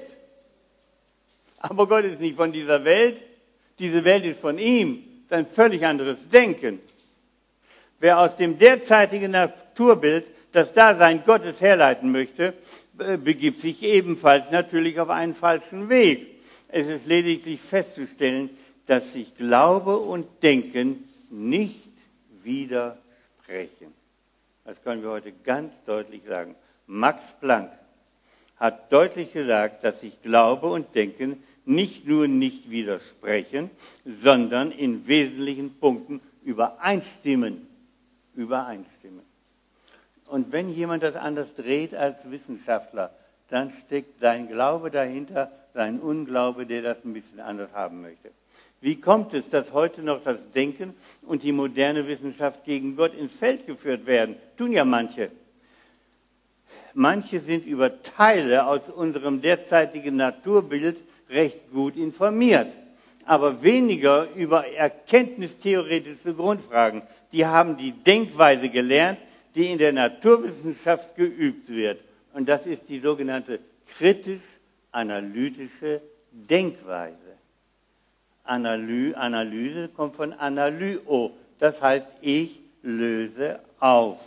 Aber 1.59 1.88
Gott 1.88 2.04
ist 2.04 2.20
nicht 2.20 2.37
von 2.37 2.52
dieser 2.52 2.85
Welt. 2.85 3.20
Diese 3.78 4.04
Welt 4.04 4.24
ist 4.24 4.40
von 4.40 4.59
ihm. 4.59 5.02
Das 5.28 5.40
ist 5.40 5.46
ein 5.46 5.52
völlig 5.52 5.85
anderes 5.85 6.28
Denken. 6.28 6.81
Wer 8.00 8.20
aus 8.20 8.37
dem 8.37 8.59
derzeitigen 8.59 9.33
Naturbild 9.33 10.24
das 10.52 10.72
Dasein 10.72 11.24
Gottes 11.26 11.61
herleiten 11.61 12.12
möchte, 12.12 12.54
begibt 12.94 13.61
sich 13.61 13.83
ebenfalls 13.83 14.50
natürlich 14.50 14.98
auf 15.00 15.11
einen 15.11 15.35
falschen 15.35 15.88
Weg. 15.88 16.26
Es 16.68 16.87
ist 16.87 17.07
lediglich 17.07 17.61
festzustellen, 17.61 18.50
dass 18.88 19.12
sich 19.12 19.37
Glaube 19.37 19.98
und 19.98 20.27
Denken 20.42 21.09
nicht 21.31 21.88
widersprechen. 22.42 23.92
Das 24.64 24.83
können 24.83 25.03
wir 25.03 25.11
heute 25.11 25.31
ganz 25.44 25.72
deutlich 25.85 26.22
sagen. 26.27 26.55
Max 26.87 27.22
Planck 27.40 27.70
hat 28.57 28.90
deutlich 28.90 29.33
gesagt, 29.33 29.85
dass 29.85 30.01
sich 30.01 30.20
Glaube 30.22 30.68
und 30.68 30.94
Denken 30.94 31.42
nicht 31.66 32.07
nur 32.07 32.29
nicht 32.29 32.70
widersprechen, 32.70 33.70
sondern 34.07 34.72
in 34.72 35.07
wesentlichen 35.07 35.79
Punkten 35.79 36.22
übereinstimmen. 36.42 37.66
Übereinstimmen. 38.35 39.22
Und 40.29 40.51
wenn 40.51 40.70
jemand 40.70 41.03
das 41.03 41.14
anders 41.14 41.55
dreht 41.55 41.94
als 41.94 42.31
Wissenschaftler, 42.31 43.12
dann 43.51 43.70
steckt 43.85 44.20
sein 44.20 44.48
Glaube 44.48 44.90
dahinter, 44.90 45.53
sein 45.74 46.01
Unglaube, 46.01 46.64
der 46.64 46.81
das 46.81 47.05
ein 47.05 47.12
bisschen 47.12 47.40
anders 47.40 47.72
haben 47.74 48.01
möchte. 48.01 48.31
Wie 48.80 49.00
kommt 49.00 49.34
es, 49.34 49.48
dass 49.48 49.72
heute 49.72 50.02
noch 50.02 50.22
das 50.22 50.50
Denken 50.52 50.94
und 51.22 51.42
die 51.42 51.50
moderne 51.52 52.06
Wissenschaft 52.06 52.64
gegen 52.64 52.96
Gott 52.96 53.14
ins 53.14 53.34
Feld 53.34 53.66
geführt 53.66 54.06
werden? 54.06 54.36
Tun 54.56 54.72
ja 54.72 54.84
manche. 54.84 55.30
Manche 56.94 57.40
sind 57.40 57.66
über 57.66 58.02
Teile 58.02 58.66
aus 58.66 58.88
unserem 58.88 59.42
derzeitigen 59.42 60.16
Naturbild 60.16 60.96
recht 61.28 61.70
gut 61.72 61.96
informiert, 61.96 62.68
aber 63.24 63.62
weniger 63.62 64.28
über 64.34 64.66
erkenntnistheoretische 64.66 66.34
Grundfragen. 66.34 67.02
Die 67.32 67.46
haben 67.46 67.76
die 67.76 67.92
Denkweise 67.92 68.68
gelernt, 68.68 69.18
die 69.54 69.70
in 69.70 69.78
der 69.78 69.92
Naturwissenschaft 69.92 71.14
geübt 71.16 71.68
wird. 71.68 72.00
Und 72.32 72.48
das 72.48 72.66
ist 72.66 72.88
die 72.88 72.98
sogenannte 73.00 73.60
kritisch-analytische 73.98 76.00
Denkweise. 76.30 77.27
Analyse 78.48 79.88
kommt 79.88 80.16
von 80.16 80.32
Analyo, 80.32 81.32
das 81.58 81.82
heißt, 81.82 82.08
ich 82.20 82.61
löse 82.82 83.61
auf. 83.80 84.18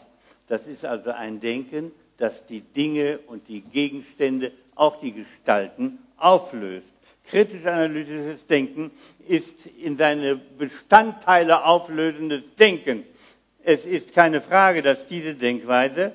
Das 0.48 0.68
ist 0.68 0.86
also 0.86 1.12
ein 1.12 1.40
Denken, 1.40 1.92
das 2.18 2.46
die 2.46 2.62
Dinge 2.62 3.20
und 3.28 3.48
die 3.48 3.62
Gegenstände, 3.62 4.52
auch 4.76 5.00
die 5.00 5.14
Gestalten, 5.14 6.00
auflöst. 6.18 6.94
Kritisch-analytisches 7.26 8.46
Denken 8.46 8.92
ist 9.28 9.66
in 9.66 9.96
seine 9.96 10.36
Bestandteile 10.36 11.66
auflösendes 11.66 12.56
Denken. 12.56 13.06
Es 13.64 13.86
ist 13.86 14.14
keine 14.14 14.42
Frage, 14.42 14.82
dass 14.82 15.06
diese 15.06 15.36
Denkweise 15.36 16.14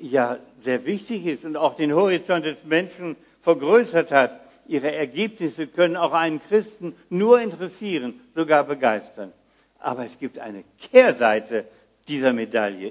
ja 0.00 0.38
sehr 0.58 0.84
wichtig 0.84 1.26
ist 1.26 1.44
und 1.44 1.56
auch 1.56 1.74
den 1.74 1.92
Horizont 1.92 2.44
des 2.44 2.64
Menschen 2.64 3.16
vergrößert 3.40 4.10
hat. 4.10 4.41
Ihre 4.72 4.90
Ergebnisse 4.90 5.66
können 5.66 5.98
auch 5.98 6.14
einen 6.14 6.40
Christen 6.40 6.96
nur 7.10 7.42
interessieren, 7.42 8.18
sogar 8.34 8.64
begeistern. 8.64 9.30
Aber 9.78 10.06
es 10.06 10.18
gibt 10.18 10.38
eine 10.38 10.64
Kehrseite 10.80 11.66
dieser 12.08 12.32
Medaille. 12.32 12.88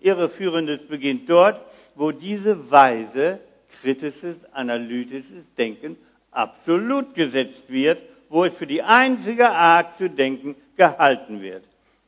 Irreführendes 0.00 0.88
beginnt 0.88 1.30
dort, 1.30 1.60
wo 1.94 2.10
diese 2.10 2.68
Weise 2.68 3.38
kritisches, 3.80 4.44
analytisches 4.52 5.44
Denken 5.56 5.96
absolut 6.32 7.14
gesetzt 7.14 7.70
wird, 7.70 8.02
wo 8.28 8.44
es 8.44 8.52
für 8.56 8.66
die 8.66 8.82
einzige 8.82 9.50
Art 9.50 9.96
zu 9.96 10.10
denken 10.10 10.56
gehalten 10.76 11.42
wird. 11.42 11.62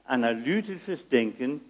Analytisches 0.04 1.08
Denken 1.08 1.60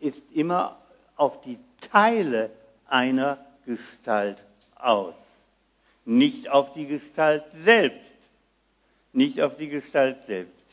ist 0.00 0.24
immer 0.32 0.78
auf 1.16 1.42
die 1.42 1.58
Teile 1.92 2.48
einer 2.88 3.36
Gestalt 3.66 4.38
aus, 4.76 5.14
nicht 6.04 6.48
auf 6.48 6.72
die 6.72 6.86
Gestalt 6.86 7.44
selbst, 7.52 8.14
nicht 9.12 9.40
auf 9.40 9.56
die 9.56 9.68
Gestalt 9.68 10.24
selbst. 10.24 10.64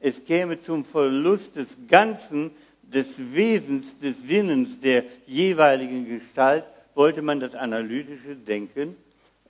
Es 0.00 0.24
käme 0.24 0.60
zum 0.60 0.84
Verlust 0.84 1.56
des 1.56 1.76
Ganzen, 1.88 2.50
des 2.82 3.18
Wesens, 3.34 3.98
des 3.98 4.22
Sinnens 4.22 4.80
der 4.80 5.04
jeweiligen 5.26 6.06
Gestalt, 6.06 6.64
wollte 6.94 7.22
man 7.22 7.40
das 7.40 7.54
analytische 7.54 8.36
Denken 8.36 8.96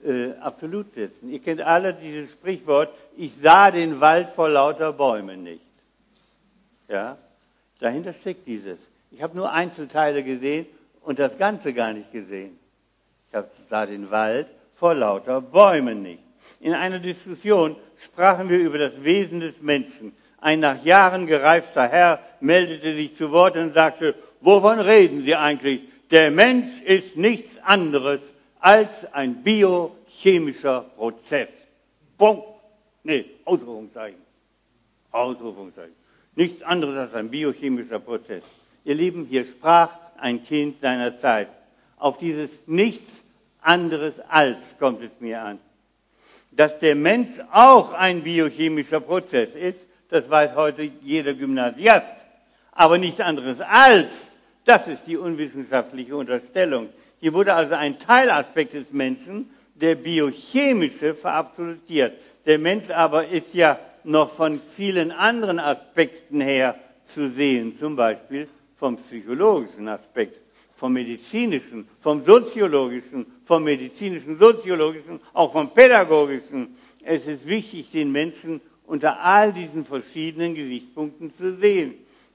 äh, 0.05 0.33
absolut 0.41 0.93
setzen. 0.93 1.31
Ihr 1.31 1.41
kennt 1.41 1.61
alle 1.61 1.95
dieses 1.95 2.33
Sprichwort, 2.33 2.91
ich 3.17 3.35
sah 3.35 3.71
den 3.71 4.01
Wald 4.01 4.31
vor 4.31 4.49
lauter 4.49 4.93
Bäumen 4.93 5.43
nicht. 5.43 5.61
Ja, 6.89 7.19
dahinter 7.81 8.13
steckt 8.13 8.47
dieses. 8.47 8.79
Ich 9.11 9.23
habe 9.23 9.37
nur 9.37 9.53
Einzelteile 9.53 10.23
gesehen 10.23 10.67
und 11.03 11.19
das 11.19 11.37
Ganze 11.39 11.73
gar 11.73 11.93
nicht 11.93 12.13
gesehen. 12.13 12.59
Ich 13.33 13.39
sah 13.69 13.87
den 13.87 14.11
Wald 14.11 14.47
vor 14.77 14.95
lauter 14.95 15.41
Bäumen 15.41 16.03
nicht. 16.03 16.23
In 16.61 16.75
einer 16.75 16.99
Diskussion 16.99 17.77
sprachen 18.03 18.49
wir 18.49 18.59
über 18.59 18.79
das 18.79 19.03
Wesen 19.03 19.41
des 19.41 19.61
Menschen. 19.61 20.13
Ein 20.41 20.61
nach 20.61 20.85
Jahren 20.85 21.27
gereifter 21.27 21.89
Herr 21.89 22.21
meldete 22.41 22.95
sich 22.95 23.17
zu 23.17 23.33
Wort 23.33 23.57
und 23.57 23.73
sagte, 23.73 24.15
wovon 24.41 24.79
reden 24.79 25.23
Sie 25.23 25.35
eigentlich? 25.35 25.81
Der 26.11 26.31
Mensch 26.31 26.81
ist 26.85 27.17
nichts 27.17 27.59
anderes 27.65 28.21
als 28.61 29.13
ein 29.13 29.43
biochemischer 29.43 30.83
Prozess. 30.97 31.49
Punkt. 32.19 32.47
Nee, 33.03 33.25
Ausrufungszeichen. 33.45 34.21
Ausrufungszeichen. 35.11 35.95
Nichts 36.35 36.63
anderes 36.63 36.97
als 36.97 37.15
ein 37.15 37.31
biochemischer 37.31 37.99
Prozess. 37.99 38.43
Ihr 38.85 38.95
Lieben, 38.95 39.25
hier 39.25 39.45
sprach 39.47 39.91
ein 40.19 40.45
Kind 40.45 40.81
seiner 40.81 41.17
Zeit. 41.17 41.49
Auf 41.97 42.19
dieses 42.19 42.51
nichts 42.67 43.11
anderes 43.67 44.21
als 44.29 44.59
kommt 44.79 45.03
es 45.03 45.11
mir 45.21 45.43
an. 45.43 45.59
Dass 46.53 46.79
der 46.79 46.95
Mensch 46.95 47.41
auch 47.53 47.93
ein 47.93 48.23
biochemischer 48.23 49.01
Prozess 49.01 49.55
ist, 49.55 49.87
das 50.09 50.31
weiß 50.31 50.55
heute 50.55 50.83
jeder 51.03 51.35
Gymnasiast. 51.35 52.15
Aber 52.73 52.99
nichts 52.99 53.21
anderes 53.21 53.61
als, 53.61 54.09
das 54.65 54.87
ist 54.87 55.07
die 55.07 55.17
unwissenschaftliche 55.17 56.17
Unterstellung. 56.17 56.89
Hier 57.21 57.33
wurde 57.33 57.55
also 57.55 57.75
ein 57.75 57.99
Teilaspekt 57.99 58.75
des 58.75 58.93
Menschen, 58.93 59.51
der 59.75 59.95
biochemische, 59.95 61.15
verabsolutiert. 61.15 62.15
Der 62.47 62.59
Mensch 62.59 62.91
aber 62.91 63.29
ist 63.29 63.55
ja 63.55 63.79
noch 64.05 64.33
von 64.33 64.61
vielen 64.77 65.11
anderen 65.11 65.59
Aspekten 65.59 66.41
her 66.41 66.77
zu 67.05 67.29
sehen, 67.29 67.77
zum 67.79 67.97
Beispiel 67.97 68.49
vom 68.77 68.97
psychologischen 68.97 69.89
Aspekt, 69.89 70.39
vom 70.77 70.93
medizinischen, 70.93 71.89
vom 72.01 72.23
soziologischen, 72.25 73.27
vom 73.45 73.65
medizinischen, 73.65 74.39
soziologischen, 74.39 75.21
auch 75.33 75.53
vom 75.53 75.71
pädagogischen. 75.71 76.77
Es 77.03 77.27
ist 77.27 77.47
wichtig, 77.47 77.91
den 77.91 78.13
Menschen 78.13 78.61
unter 78.87 79.21
all 79.21 79.53
diesen 79.53 79.85
verschiedenen 79.85 80.55
Gesichtspunkten 80.55 81.35
zu 81.35 81.57
sehen. 81.57 81.95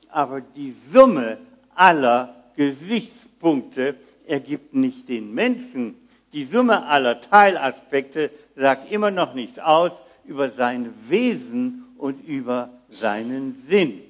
Aber 0.10 0.42
die 0.42 0.74
Summe 0.92 1.38
aller 1.76 2.36
Gesichtspunkte 2.56 3.96
ergibt 4.28 4.74
nicht 4.74 5.08
den 5.08 5.34
Menschen. 5.34 5.96
Die 6.34 6.46
Summe 6.46 6.86
aller 6.86 7.22
Teilaspekte 7.22 8.32
sagt 8.56 8.92
immer 8.92 9.12
noch 9.12 9.34
nichts 9.34 9.60
aus 9.60 10.02
über 10.26 10.50
sein 10.50 10.94
Wesen 11.08 11.86
und 11.98 12.26
über 12.28 12.70
seinen 12.90 13.62
Sinn. 13.68 14.02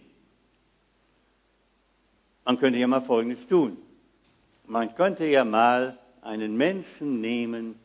Man 2.46 2.58
könnte 2.58 2.80
ja 2.80 2.88
mal 2.88 3.02
Folgendes 3.02 3.46
tun. 3.48 3.78
Man 4.72 4.96
könnte 4.96 5.26
ja 5.26 5.44
mal 5.44 5.98
einen 6.22 6.56
Menschen 6.56 7.20
nehmen 7.20 7.76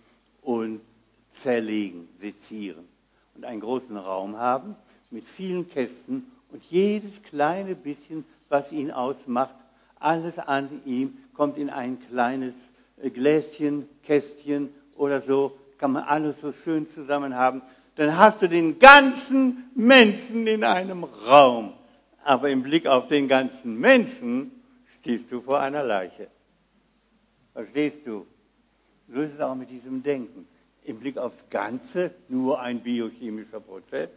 und 0.40 0.81
zerlegen, 1.42 2.07
sezieren 2.20 2.87
und 3.35 3.44
einen 3.44 3.59
großen 3.59 3.96
Raum 3.96 4.37
haben 4.37 4.77
mit 5.11 5.27
vielen 5.27 5.68
Kästen 5.68 6.31
und 6.53 6.62
jedes 6.66 7.25
kleine 7.25 7.75
bisschen, 7.75 8.25
was 8.49 8.70
ihn 8.70 8.92
ausmacht, 8.92 9.57
alles 9.99 10.38
an 10.38 10.81
ihm 10.85 11.18
kommt 11.35 11.59
in 11.59 11.70
ein 11.70 11.99
kleines 12.09 12.55
äh, 13.03 13.11
Gläschen, 13.11 13.88
Kästchen 14.05 14.72
oder 14.94 15.20
so, 15.20 15.59
kann 15.79 15.90
man 15.90 16.05
alles 16.05 16.40
so 16.40 16.53
schön 16.53 16.88
zusammen 16.88 17.35
haben. 17.35 17.62
Dann 17.96 18.16
hast 18.16 18.42
du 18.42 18.49
den 18.49 18.79
ganzen 18.79 19.68
Menschen 19.75 20.46
in 20.46 20.62
einem 20.62 21.03
Raum. 21.03 21.72
Aber 22.22 22.49
im 22.49 22.62
Blick 22.62 22.87
auf 22.87 23.09
den 23.09 23.27
ganzen 23.27 23.77
Menschen 23.77 24.53
stehst 25.01 25.33
du 25.33 25.40
vor 25.40 25.59
einer 25.59 25.83
Leiche. 25.83 26.29
Verstehst 27.57 28.01
du? 28.05 28.27
So 29.09 29.23
ist 29.23 29.33
es 29.33 29.40
auch 29.40 29.55
mit 29.55 29.71
diesem 29.71 30.03
Denken. 30.03 30.47
Im 30.85 30.99
Blick 31.01 31.16
aufs 31.16 31.42
Ganze 31.49 32.11
nur 32.29 32.61
ein 32.61 32.81
biochemischer 32.81 33.61
Prozess. 33.61 34.11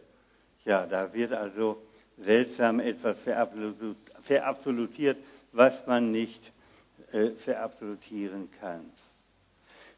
Ja, 0.66 0.84
da 0.84 1.14
wird 1.14 1.32
also 1.32 1.80
seltsam 2.18 2.80
etwas 2.80 3.16
verabsolutiert, 4.20 5.16
was 5.52 5.86
man 5.86 6.12
nicht 6.12 6.52
äh, 7.12 7.30
verabsolutieren 7.30 8.50
kann. 8.60 8.84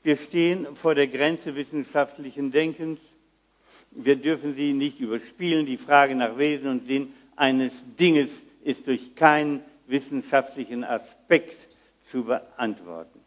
Wir 0.04 0.16
stehen 0.16 0.76
vor 0.76 0.94
der 0.94 1.08
Grenze 1.08 1.56
wissenschaftlichen 1.56 2.52
Denkens. 2.52 3.00
Wir 3.90 4.14
dürfen 4.14 4.54
sie 4.54 4.72
nicht 4.72 5.00
überspielen. 5.00 5.66
Die 5.66 5.78
Frage 5.78 6.14
nach 6.14 6.38
Wesen 6.38 6.70
und 6.70 6.86
Sinn 6.86 7.12
eines 7.34 7.96
Dinges 7.96 8.40
ist 8.62 8.86
durch 8.86 9.16
keinen 9.16 9.64
wissenschaftlichen 9.88 10.84
Aspekt 10.84 11.56
zu 12.08 12.22
beantworten. 12.22 13.21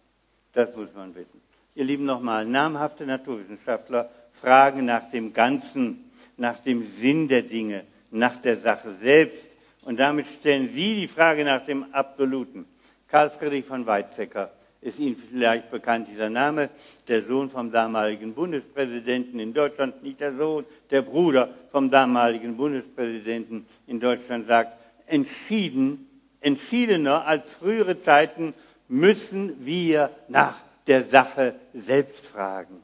Das 0.55 0.73
muss 0.75 0.87
man 0.95 1.13
wissen. 1.13 1.41
Ihr 1.75 1.83
Lieben, 1.83 2.05
nochmal, 2.05 2.45
namhafte 2.45 3.05
Naturwissenschaftler 3.05 4.09
fragen 4.33 4.85
nach 4.85 5.11
dem 5.11 5.33
Ganzen, 5.33 6.09
nach 6.37 6.59
dem 6.59 6.87
Sinn 6.87 7.27
der 7.27 7.41
Dinge, 7.41 7.83
nach 8.09 8.37
der 8.37 8.55
Sache 8.55 8.95
selbst. 9.01 9.49
Und 9.83 9.99
damit 9.99 10.25
stellen 10.27 10.69
Sie 10.69 10.95
die 10.95 11.09
Frage 11.09 11.43
nach 11.43 11.65
dem 11.65 11.93
Absoluten. 11.93 12.65
Karl 13.09 13.29
Friedrich 13.29 13.65
von 13.65 13.85
Weizsäcker 13.85 14.49
ist 14.79 14.97
Ihnen 14.97 15.17
vielleicht 15.17 15.71
bekannt, 15.71 16.07
dieser 16.09 16.29
Name, 16.29 16.69
der 17.09 17.21
Sohn 17.23 17.49
vom 17.49 17.71
damaligen 17.71 18.33
Bundespräsidenten 18.33 19.39
in 19.39 19.53
Deutschland, 19.53 20.03
nicht 20.03 20.21
der 20.21 20.37
Sohn, 20.37 20.63
der 20.89 21.01
Bruder 21.01 21.49
vom 21.71 21.91
damaligen 21.91 22.55
Bundespräsidenten 22.55 23.65
in 23.87 23.99
Deutschland 23.99 24.47
sagt, 24.47 24.77
entschieden, 25.07 26.07
entschiedener 26.39 27.27
als 27.27 27.51
frühere 27.51 27.97
Zeiten 27.97 28.53
müssen 28.87 29.65
wir 29.65 30.09
nach 30.27 30.57
der 30.87 31.03
Sache 31.05 31.55
selbst 31.73 32.25
fragen. 32.25 32.83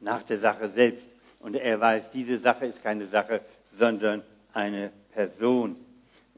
Nach 0.00 0.22
der 0.22 0.38
Sache 0.38 0.70
selbst. 0.74 1.08
Und 1.40 1.54
er 1.54 1.80
weiß, 1.80 2.10
diese 2.10 2.38
Sache 2.38 2.66
ist 2.66 2.82
keine 2.82 3.06
Sache, 3.06 3.40
sondern 3.78 4.22
eine 4.52 4.90
Person. 5.12 5.76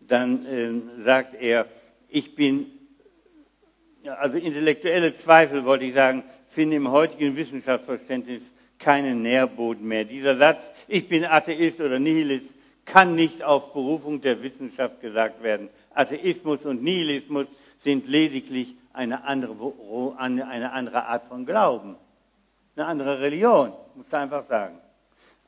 Dann 0.01 0.47
äh, 0.47 1.03
sagt 1.03 1.35
er, 1.35 1.67
ich 2.09 2.35
bin, 2.35 2.67
also 4.05 4.39
intellektuelle 4.39 5.17
Zweifel, 5.17 5.65
wollte 5.65 5.85
ich 5.85 5.95
sagen, 5.95 6.25
finden 6.51 6.77
im 6.77 6.91
heutigen 6.91 7.37
Wissenschaftsverständnis 7.37 8.43
keinen 8.79 9.23
Nährboden 9.23 9.87
mehr. 9.87 10.05
Dieser 10.05 10.37
Satz, 10.37 10.59
ich 10.87 11.09
bin 11.09 11.25
Atheist 11.25 11.81
oder 11.81 11.99
Nihilist, 11.99 12.55
kann 12.85 13.15
nicht 13.15 13.43
auf 13.43 13.73
Berufung 13.73 14.21
der 14.21 14.43
Wissenschaft 14.43 15.01
gesagt 15.01 15.43
werden. 15.43 15.69
Atheismus 15.95 16.65
und 16.65 16.83
Nihilismus 16.83 17.49
sind 17.83 18.07
lediglich 18.07 18.75
eine 18.93 19.25
andere, 19.25 19.55
eine 20.19 20.73
andere 20.73 21.05
Art 21.05 21.27
von 21.27 21.47
Glauben, 21.47 21.97
eine 22.77 22.87
andere 22.87 23.21
Religion, 23.21 23.73
muss 23.95 24.11
man 24.11 24.23
einfach 24.23 24.47
sagen. 24.49 24.79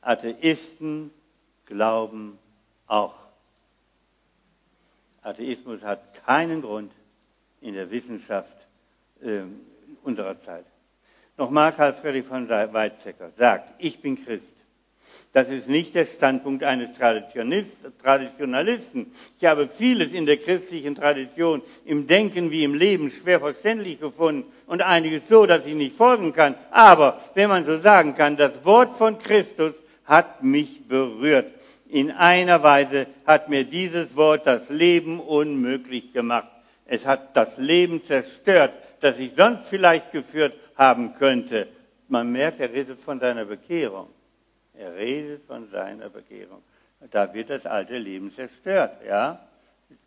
Atheisten 0.01 1.11
glauben 1.65 2.37
auch. 2.87 3.15
Atheismus 5.21 5.83
hat 5.83 6.25
keinen 6.25 6.61
Grund 6.61 6.91
in 7.61 7.75
der 7.75 7.91
Wissenschaft 7.91 8.67
äh, 9.21 9.41
unserer 10.03 10.37
Zeit. 10.37 10.65
Nochmal 11.37 11.71
Karl 11.73 11.93
Friedrich 11.93 12.25
von 12.25 12.49
Weizsäcker 12.49 13.31
sagt, 13.37 13.73
ich 13.77 14.01
bin 14.01 14.23
Christ. 14.23 14.55
Das 15.33 15.47
ist 15.47 15.69
nicht 15.69 15.95
der 15.95 16.05
Standpunkt 16.05 16.63
eines 16.63 16.93
Traditionalisten. 16.93 19.11
Ich 19.37 19.45
habe 19.45 19.69
vieles 19.69 20.11
in 20.11 20.25
der 20.25 20.37
christlichen 20.37 20.95
Tradition 20.95 21.61
im 21.85 22.05
Denken 22.05 22.51
wie 22.51 22.65
im 22.65 22.73
Leben 22.73 23.11
schwer 23.11 23.39
verständlich 23.39 23.99
gefunden 23.99 24.51
und 24.67 24.81
einiges 24.81 25.29
so, 25.29 25.45
dass 25.45 25.65
ich 25.65 25.75
nicht 25.75 25.95
folgen 25.95 26.33
kann. 26.33 26.55
Aber 26.69 27.21
wenn 27.33 27.47
man 27.47 27.63
so 27.63 27.77
sagen 27.77 28.15
kann, 28.15 28.35
das 28.35 28.65
Wort 28.65 28.97
von 28.97 29.19
Christus 29.19 29.81
hat 30.03 30.43
mich 30.43 30.87
berührt. 30.87 31.49
In 31.87 32.11
einer 32.11 32.61
Weise 32.63 33.07
hat 33.25 33.49
mir 33.49 33.63
dieses 33.63 34.17
Wort 34.17 34.47
das 34.47 34.69
Leben 34.69 35.19
unmöglich 35.19 36.11
gemacht. 36.11 36.49
Es 36.85 37.05
hat 37.05 37.37
das 37.37 37.57
Leben 37.57 38.03
zerstört, 38.03 38.73
das 38.99 39.17
ich 39.17 39.31
sonst 39.35 39.61
vielleicht 39.69 40.11
geführt 40.11 40.55
haben 40.75 41.15
könnte. 41.15 41.69
Man 42.09 42.33
merkt, 42.33 42.59
er 42.59 42.73
redet 42.73 42.99
von 42.99 43.21
seiner 43.21 43.45
Bekehrung. 43.45 44.07
Er 44.73 44.95
redet 44.95 45.45
von 45.45 45.69
seiner 45.69 46.09
Bekehrung. 46.09 46.61
Da 47.11 47.33
wird 47.33 47.49
das 47.49 47.65
alte 47.65 47.97
Leben 47.97 48.31
zerstört, 48.33 48.97
ja? 49.07 49.39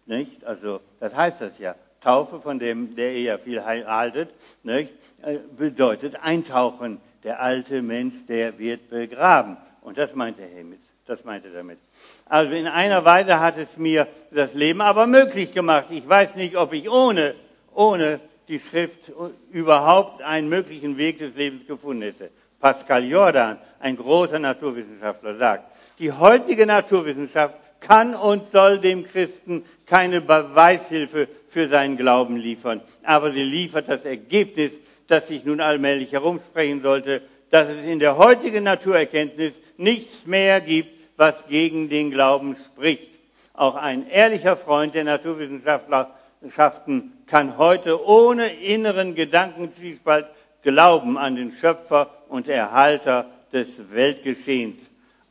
Nicht? 0.06 0.44
Also, 0.44 0.80
das 1.00 1.14
heißt 1.14 1.40
das 1.40 1.58
ja. 1.58 1.74
Taufe, 2.00 2.40
von 2.40 2.58
dem, 2.58 2.94
der 2.96 3.12
ihr 3.12 3.22
ja 3.22 3.38
viel 3.38 3.64
haltet, 3.64 4.28
nicht? 4.62 4.92
Äh, 5.22 5.38
bedeutet 5.56 6.16
eintauchen. 6.22 7.00
Der 7.24 7.40
alte 7.40 7.80
Mensch, 7.80 8.14
der 8.28 8.58
wird 8.58 8.90
begraben. 8.90 9.56
Und 9.80 9.96
das 9.96 10.14
meinte 10.14 10.42
Hemit. 10.42 10.80
Das 11.06 11.24
meinte 11.24 11.48
er 11.48 11.54
damit. 11.54 11.78
Also 12.26 12.54
in 12.54 12.66
einer 12.66 13.04
Weise 13.04 13.40
hat 13.40 13.58
es 13.58 13.76
mir 13.76 14.06
das 14.30 14.54
Leben 14.54 14.80
aber 14.80 15.06
möglich 15.06 15.52
gemacht. 15.52 15.86
Ich 15.90 16.06
weiß 16.06 16.34
nicht, 16.36 16.56
ob 16.56 16.72
ich 16.72 16.90
ohne, 16.90 17.34
ohne 17.74 18.20
die 18.48 18.58
Schrift 18.58 19.12
überhaupt 19.50 20.22
einen 20.22 20.48
möglichen 20.48 20.96
Weg 20.96 21.18
des 21.18 21.34
Lebens 21.34 21.66
gefunden 21.66 22.02
hätte. 22.02 22.30
Pascal 22.64 23.04
Jordan, 23.04 23.58
ein 23.78 23.94
großer 23.94 24.38
Naturwissenschaftler, 24.38 25.36
sagt, 25.36 25.64
die 25.98 26.10
heutige 26.10 26.64
Naturwissenschaft 26.64 27.56
kann 27.80 28.14
und 28.14 28.50
soll 28.50 28.78
dem 28.78 29.06
Christen 29.06 29.66
keine 29.84 30.22
Beweishilfe 30.22 31.28
für 31.50 31.68
seinen 31.68 31.98
Glauben 31.98 32.38
liefern, 32.38 32.80
aber 33.02 33.32
sie 33.32 33.42
liefert 33.42 33.86
das 33.86 34.06
Ergebnis, 34.06 34.80
das 35.08 35.28
sich 35.28 35.44
nun 35.44 35.60
allmählich 35.60 36.12
herumsprechen 36.12 36.80
sollte, 36.80 37.20
dass 37.50 37.68
es 37.68 37.84
in 37.84 37.98
der 37.98 38.16
heutigen 38.16 38.64
Naturerkenntnis 38.64 39.60
nichts 39.76 40.24
mehr 40.24 40.62
gibt, 40.62 40.88
was 41.18 41.46
gegen 41.46 41.90
den 41.90 42.10
Glauben 42.10 42.56
spricht. 42.56 43.10
Auch 43.52 43.74
ein 43.74 44.08
ehrlicher 44.08 44.56
Freund 44.56 44.94
der 44.94 45.04
Naturwissenschaften 45.04 47.12
kann 47.26 47.58
heute 47.58 48.02
ohne 48.06 48.54
inneren 48.54 49.14
Gedankenzwiespalt 49.14 50.24
glauben 50.64 51.16
an 51.16 51.36
den 51.36 51.52
Schöpfer 51.52 52.10
und 52.28 52.48
Erhalter 52.48 53.30
des 53.52 53.92
Weltgeschehens 53.92 54.78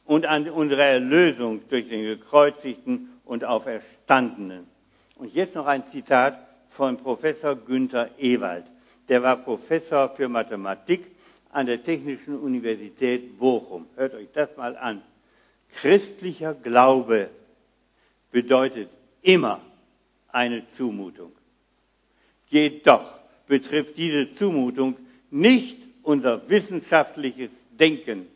und 0.06 0.26
an 0.26 0.50
unsere 0.50 0.84
Erlösung 0.84 1.62
durch 1.70 1.90
den 1.90 2.04
gekreuzigten 2.04 3.10
und 3.26 3.44
auferstandenen. 3.44 4.68
Und 5.16 5.34
jetzt 5.34 5.56
noch 5.56 5.66
ein 5.66 5.84
Zitat 5.84 6.40
von 6.70 6.98
Professor 6.98 7.56
Günther 7.56 8.10
Ewald. 8.18 8.66
Der 9.10 9.22
war 9.22 9.38
Professor 9.38 10.10
für 10.10 10.30
Mathematik 10.30 11.08
an 11.52 11.66
der 11.66 11.84
Technischen 11.84 12.40
Universität 12.40 13.38
Bochum. 13.38 13.88
Hört 13.96 14.14
euch 14.14 14.30
das 14.34 14.56
mal 14.56 14.78
an. 14.78 15.02
Christlicher 15.76 16.54
Glaube 16.54 17.30
bedeutet 18.32 18.90
immer 19.22 19.62
eine 20.32 20.64
Zumutung. 20.72 21.32
Jedoch 22.48 23.20
betrifft 23.48 23.98
diese 23.98 24.34
Zumutung 24.36 24.96
nicht 25.34 25.78
unser 26.04 26.48
wissenschaftliches 26.48 27.52
Denken. 27.72 28.28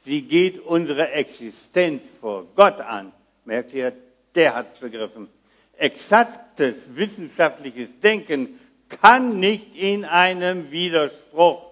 Sie 0.00 0.20
geht 0.22 0.58
unsere 0.60 1.10
Existenz 1.12 2.12
vor 2.12 2.46
Gott 2.54 2.78
an. 2.80 3.10
Merkt 3.46 3.72
ihr, 3.72 3.94
der 4.34 4.54
hat 4.54 4.74
es 4.74 4.78
begriffen. 4.78 5.28
Exaktes 5.78 6.94
wissenschaftliches 6.94 7.88
Denken 8.00 8.60
kann 8.88 9.40
nicht 9.40 9.74
in 9.74 10.04
einem 10.04 10.70
Widerspruch 10.70 11.62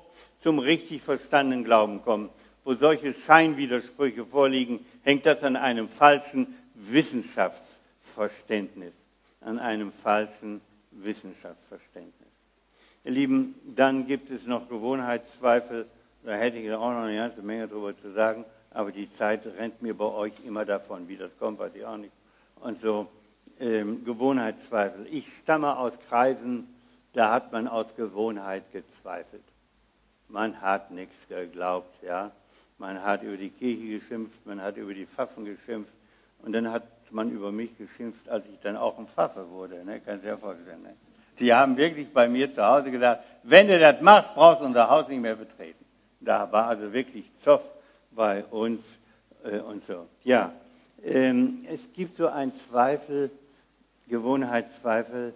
zum 0.41 0.59
richtig 0.59 1.03
verstandenen 1.03 1.65
Glauben 1.65 2.03
kommen. 2.03 2.31
Wo 2.65 2.75
solche 2.75 3.13
Scheinwidersprüche 3.13 4.25
vorliegen, 4.25 4.85
hängt 5.03 5.27
das 5.27 5.43
an 5.43 5.57
einem 5.57 5.91
falschen 5.91 6.57
Wissenschaftsverständnis. 6.75 8.95
An 9.43 9.59
einem 9.59 9.93
falschen 9.93 10.63
Wissenschaftsverständnis. 10.91 12.24
Ihr 13.07 13.13
Lieben, 13.13 13.55
dann 13.77 14.07
gibt 14.07 14.31
es 14.31 14.47
noch 14.47 14.67
Gewohnheitszweifel. 14.67 15.85
Da 16.25 16.33
hätte 16.33 16.57
ich 16.57 16.73
auch 16.73 16.91
noch 16.91 17.03
eine 17.03 17.17
ganze 17.17 17.43
Menge 17.43 17.69
drüber 17.69 17.95
zu 17.95 18.13
sagen, 18.13 18.47
aber 18.71 18.93
die 18.93 19.11
Zeit 19.11 19.45
rennt 19.45 19.83
mir 19.83 19.95
bei 19.95 20.07
euch 20.07 20.33
immer 20.47 20.65
davon. 20.65 21.07
Wie 21.07 21.19
das 21.19 21.31
kommt, 21.39 21.59
weiß 21.59 21.75
ich 21.75 21.85
auch 21.85 21.99
nicht. 21.99 22.15
Und 22.61 22.81
so 22.81 23.09
ähm, 23.61 24.07
Gewohnheitszweifel. 24.07 25.07
Ich 25.11 25.37
stamme 25.37 25.77
aus 25.77 25.99
Kreisen, 26.09 26.67
da 27.13 27.31
hat 27.31 27.53
man 27.53 27.69
aus 27.69 27.95
Gewohnheit 27.95 28.73
gezweifelt. 28.73 29.45
Man 30.29 30.63
hat 30.63 30.91
nichts 30.91 31.29
geglaubt, 31.29 32.03
ja. 32.03 32.33
Man 32.79 33.03
hat 33.03 33.23
über 33.23 33.37
die 33.37 33.51
Kirche 33.51 33.99
geschimpft, 33.99 34.47
man 34.47 34.63
hat 34.63 34.79
über 34.79 34.95
die 34.95 35.07
Pfaffen 35.07 35.45
geschimpft 35.45 35.93
und 36.39 36.53
dann 36.53 36.73
hat 36.73 36.85
man 37.11 37.31
über 37.31 37.53
mich 37.53 37.77
geschimpft, 37.77 38.31
als 38.31 38.47
ich 38.47 38.59
dann 38.61 38.79
auch 38.79 38.99
ein 38.99 39.07
Pfaffe 39.07 39.51
wurde. 39.51 39.85
Ne? 39.85 40.01
Kannst 40.01 40.25
du 40.25 40.31
dir 40.31 40.39
vorstellen. 40.39 40.83
Ne? 40.83 40.97
Die 41.39 41.53
haben 41.53 41.77
wirklich 41.77 42.13
bei 42.13 42.29
mir 42.29 42.53
zu 42.53 42.65
Hause 42.65 42.91
gesagt, 42.91 43.25
wenn 43.43 43.69
du 43.69 43.79
das 43.79 44.01
machst, 44.01 44.35
brauchst 44.35 44.61
du 44.61 44.67
unser 44.67 44.89
Haus 44.89 45.09
nicht 45.09 45.21
mehr 45.21 45.37
betreten. 45.37 45.85
Da 46.21 46.51
war 46.51 46.69
also 46.69 46.93
wirklich 46.93 47.25
Zoff 47.43 47.63
bei 48.13 48.45
uns 48.45 48.99
äh, 49.45 49.59
und 49.59 49.85
so. 49.85 50.07
Ja, 50.23 50.53
ähm, 51.03 51.65
es 51.69 51.93
gibt 51.93 52.17
so 52.17 52.29
einen 52.29 52.55
Zweifel, 52.55 53.31
Gewohnheitszweifel, 54.09 55.35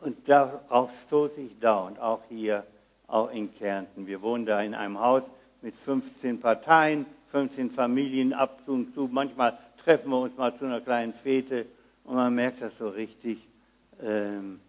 und 0.00 0.28
darauf 0.28 0.90
stoße 1.06 1.40
ich 1.42 1.58
dauernd, 1.58 1.98
auch 2.00 2.22
hier, 2.28 2.64
auch 3.06 3.30
in 3.32 3.52
Kärnten. 3.54 4.06
Wir 4.06 4.22
wohnen 4.22 4.46
da 4.46 4.62
in 4.62 4.74
einem 4.74 4.98
Haus 4.98 5.24
mit 5.60 5.76
15 5.76 6.40
Parteien, 6.40 7.04
15 7.32 7.70
Familien 7.70 8.32
ab 8.32 8.60
und 8.66 8.94
zu. 8.94 9.08
Manchmal 9.12 9.58
treffen 9.84 10.10
wir 10.10 10.20
uns 10.20 10.36
mal 10.38 10.54
zu 10.54 10.64
einer 10.64 10.80
kleinen 10.80 11.12
Fete 11.12 11.66
und 12.04 12.14
man 12.14 12.34
merkt 12.34 12.62
das 12.62 12.78
so 12.78 12.88
richtig. 12.88 13.38
Ähm, 14.02 14.60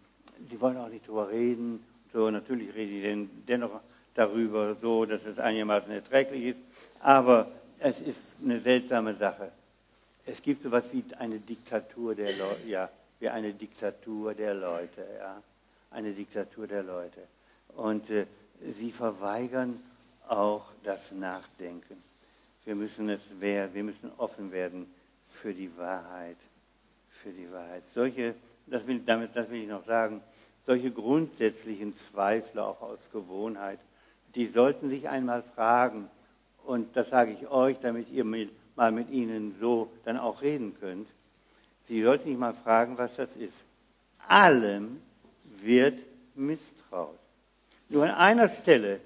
die 0.50 0.60
wollen 0.60 0.76
auch 0.76 0.88
nicht 0.88 1.06
drüber 1.06 1.30
reden. 1.30 1.84
So, 2.12 2.30
natürlich 2.30 2.74
reden 2.74 3.30
die 3.30 3.46
dennoch 3.46 3.80
darüber, 4.14 4.74
so, 4.74 5.04
dass 5.04 5.24
es 5.24 5.38
einigermaßen 5.38 5.90
erträglich 5.90 6.44
ist. 6.44 6.58
Aber 7.00 7.50
es 7.78 8.00
ist 8.00 8.36
eine 8.42 8.60
seltsame 8.60 9.14
Sache. 9.14 9.50
Es 10.24 10.42
gibt 10.42 10.62
so 10.62 10.68
etwas 10.68 10.92
wie 10.92 11.04
eine 11.18 11.38
Diktatur 11.38 12.14
der 12.14 12.36
Leute, 12.36 12.68
ja, 12.68 12.88
wie 13.18 13.28
eine 13.28 13.52
Diktatur 13.52 14.34
der 14.34 14.54
Leute, 14.54 15.04
ja, 15.18 15.42
eine 15.90 16.12
Diktatur 16.12 16.66
der 16.66 16.82
Leute. 16.82 17.20
Und 17.76 18.08
äh, 18.10 18.26
sie 18.78 18.92
verweigern 18.92 19.80
auch 20.28 20.66
das 20.84 21.10
Nachdenken. 21.10 22.02
Wir 22.64 22.76
müssen 22.76 23.08
es 23.08 23.22
wir 23.40 23.68
müssen 23.74 24.12
offen 24.18 24.52
werden 24.52 24.86
für 25.30 25.52
die 25.52 25.76
Wahrheit, 25.76 26.36
für 27.10 27.30
die 27.30 27.50
Wahrheit. 27.50 27.82
Solche, 27.94 28.34
das 28.66 28.86
will, 28.86 29.00
damit, 29.04 29.34
das 29.34 29.50
will 29.50 29.62
ich 29.62 29.68
noch 29.68 29.84
sagen, 29.84 30.22
solche 30.66 30.90
grundsätzlichen 30.90 31.96
Zweifel 31.96 32.60
auch 32.60 32.80
aus 32.80 33.10
Gewohnheit, 33.12 33.78
die 34.34 34.46
sollten 34.46 34.88
sich 34.88 35.08
einmal 35.08 35.42
fragen, 35.54 36.08
und 36.64 36.96
das 36.96 37.10
sage 37.10 37.32
ich 37.32 37.48
euch, 37.48 37.78
damit 37.80 38.10
ihr 38.10 38.24
mal 38.76 38.92
mit 38.92 39.10
ihnen 39.10 39.56
so 39.60 39.90
dann 40.04 40.16
auch 40.16 40.42
reden 40.42 40.76
könnt. 40.78 41.08
Sie 41.88 42.02
sollten 42.02 42.28
sich 42.28 42.38
mal 42.38 42.54
fragen, 42.54 42.96
was 42.96 43.16
das 43.16 43.34
ist. 43.36 43.56
Allem 44.28 45.02
wird 45.60 45.98
misstraut. 46.36 47.18
Nur 47.88 48.04
an 48.04 48.12
einer 48.12 48.48
Stelle 48.48 49.00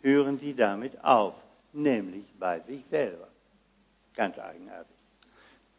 hören 0.00 0.38
sie 0.40 0.54
damit 0.54 1.04
auf, 1.04 1.34
nämlich 1.72 2.24
bei 2.38 2.60
sich 2.60 2.82
selber. 2.90 3.28
Ganz 4.16 4.38
eigenartig. 4.38 4.96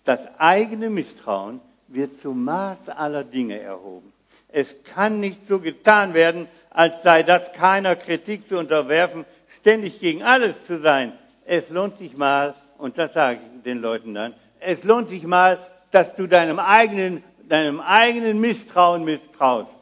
Das 0.03 0.27
eigene 0.39 0.89
Misstrauen 0.89 1.59
wird 1.87 2.13
zum 2.13 2.43
Maß 2.43 2.89
aller 2.89 3.23
Dinge 3.23 3.59
erhoben. 3.59 4.12
Es 4.53 4.83
kann 4.85 5.19
nicht 5.19 5.45
so 5.47 5.59
getan 5.59 6.13
werden, 6.13 6.47
als 6.69 7.03
sei 7.03 7.23
das 7.23 7.51
keiner 7.51 7.97
Kritik 7.97 8.47
zu 8.47 8.57
unterwerfen, 8.57 9.25
ständig 9.49 9.99
gegen 9.99 10.23
alles 10.23 10.65
zu 10.65 10.79
sein 10.79 11.11
es 11.45 11.69
lohnt 11.69 11.97
sich 11.97 12.15
mal, 12.15 12.55
und 12.77 12.97
das 12.97 13.13
sage 13.13 13.39
ich 13.55 13.63
den 13.63 13.79
Leuten 13.79 14.13
dann, 14.13 14.33
es 14.59 14.83
lohnt 14.83 15.07
sich 15.07 15.23
mal, 15.23 15.59
dass 15.91 16.15
du 16.15 16.27
deinem 16.27 16.59
eigenen, 16.59 17.23
deinem 17.47 17.79
eigenen 17.79 18.39
Misstrauen 18.39 19.03
misstraust. 19.03 19.75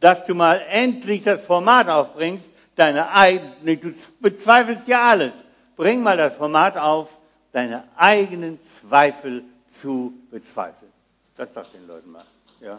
Dass 0.00 0.26
du 0.26 0.34
mal 0.34 0.62
endlich 0.68 1.22
das 1.22 1.42
Format 1.42 1.88
aufbringst, 1.88 2.50
deine 2.76 3.10
eigene, 3.10 3.76
du 3.78 3.92
bezweifelst 4.20 4.86
ja 4.86 5.08
alles. 5.08 5.32
Bring 5.76 6.02
mal 6.02 6.16
das 6.16 6.34
Format 6.36 6.76
auf, 6.76 7.16
deine 7.52 7.84
eigenen 7.96 8.58
Zweifel 8.80 9.44
zu 9.80 10.12
bezweifeln. 10.30 10.92
Das 11.36 11.52
sagt 11.54 11.74
den 11.74 11.86
Leuten 11.86 12.12
mal. 12.12 12.24
Ja, 12.60 12.78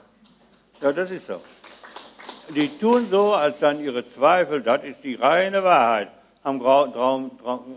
ja 0.82 0.92
das 0.92 1.12
ist 1.12 1.28
so. 1.28 1.42
Die 2.50 2.78
tun 2.78 3.08
so, 3.10 3.34
als 3.34 3.60
dann 3.60 3.80
ihre 3.80 4.08
Zweifel, 4.08 4.62
das 4.62 4.84
ist 4.84 5.04
die 5.04 5.16
reine 5.16 5.64
Wahrheit 5.64 6.10
haben 6.48 6.60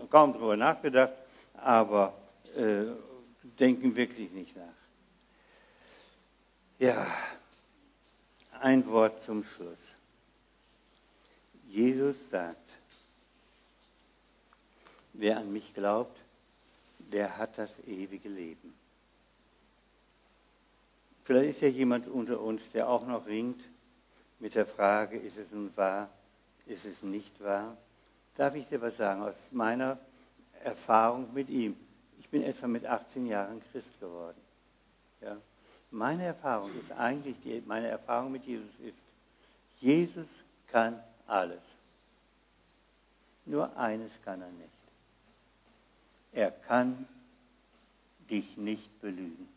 kaum 0.09 0.33
darüber 0.33 0.55
nachgedacht, 0.55 1.11
aber 1.55 2.13
äh, 2.55 2.85
denken 3.59 3.93
wirklich 3.95 4.31
nicht 4.31 4.55
nach. 4.55 4.63
Ja, 6.79 7.05
ein 8.61 8.85
Wort 8.87 9.21
zum 9.23 9.43
Schluss. 9.43 9.77
Jesus 11.67 12.29
sagt, 12.29 12.65
wer 15.13 15.37
an 15.37 15.51
mich 15.51 15.73
glaubt, 15.73 16.17
der 16.97 17.37
hat 17.37 17.57
das 17.57 17.71
ewige 17.85 18.29
Leben. 18.29 18.73
Vielleicht 21.23 21.57
ist 21.57 21.61
ja 21.61 21.67
jemand 21.67 22.07
unter 22.07 22.41
uns, 22.41 22.61
der 22.71 22.89
auch 22.89 23.05
noch 23.05 23.25
ringt 23.27 23.61
mit 24.39 24.55
der 24.55 24.65
Frage, 24.65 25.17
ist 25.17 25.37
es 25.37 25.51
nun 25.51 25.75
wahr, 25.75 26.09
ist 26.65 26.85
es 26.85 27.03
nicht 27.03 27.41
wahr? 27.43 27.77
darf 28.35 28.55
ich 28.55 28.67
dir 28.67 28.81
was 28.81 28.97
sagen 28.97 29.21
aus 29.21 29.47
meiner 29.51 29.97
Erfahrung 30.63 31.33
mit 31.33 31.49
ihm. 31.49 31.75
Ich 32.19 32.29
bin 32.29 32.43
etwa 32.43 32.67
mit 32.67 32.85
18 32.85 33.25
Jahren 33.25 33.61
Christ 33.71 33.99
geworden. 33.99 34.41
Ja. 35.21 35.37
Meine 35.89 36.23
Erfahrung 36.23 36.71
ist 36.79 36.91
eigentlich, 36.91 37.35
die, 37.43 37.61
meine 37.65 37.87
Erfahrung 37.87 38.31
mit 38.31 38.45
Jesus 38.45 38.79
ist, 38.79 39.03
Jesus 39.79 40.29
kann 40.67 41.01
alles. 41.27 41.61
Nur 43.45 43.75
eines 43.77 44.11
kann 44.23 44.41
er 44.41 44.51
nicht. 44.51 44.69
Er 46.31 46.51
kann 46.51 47.07
dich 48.29 48.55
nicht 48.55 49.01
belügen. 49.01 49.49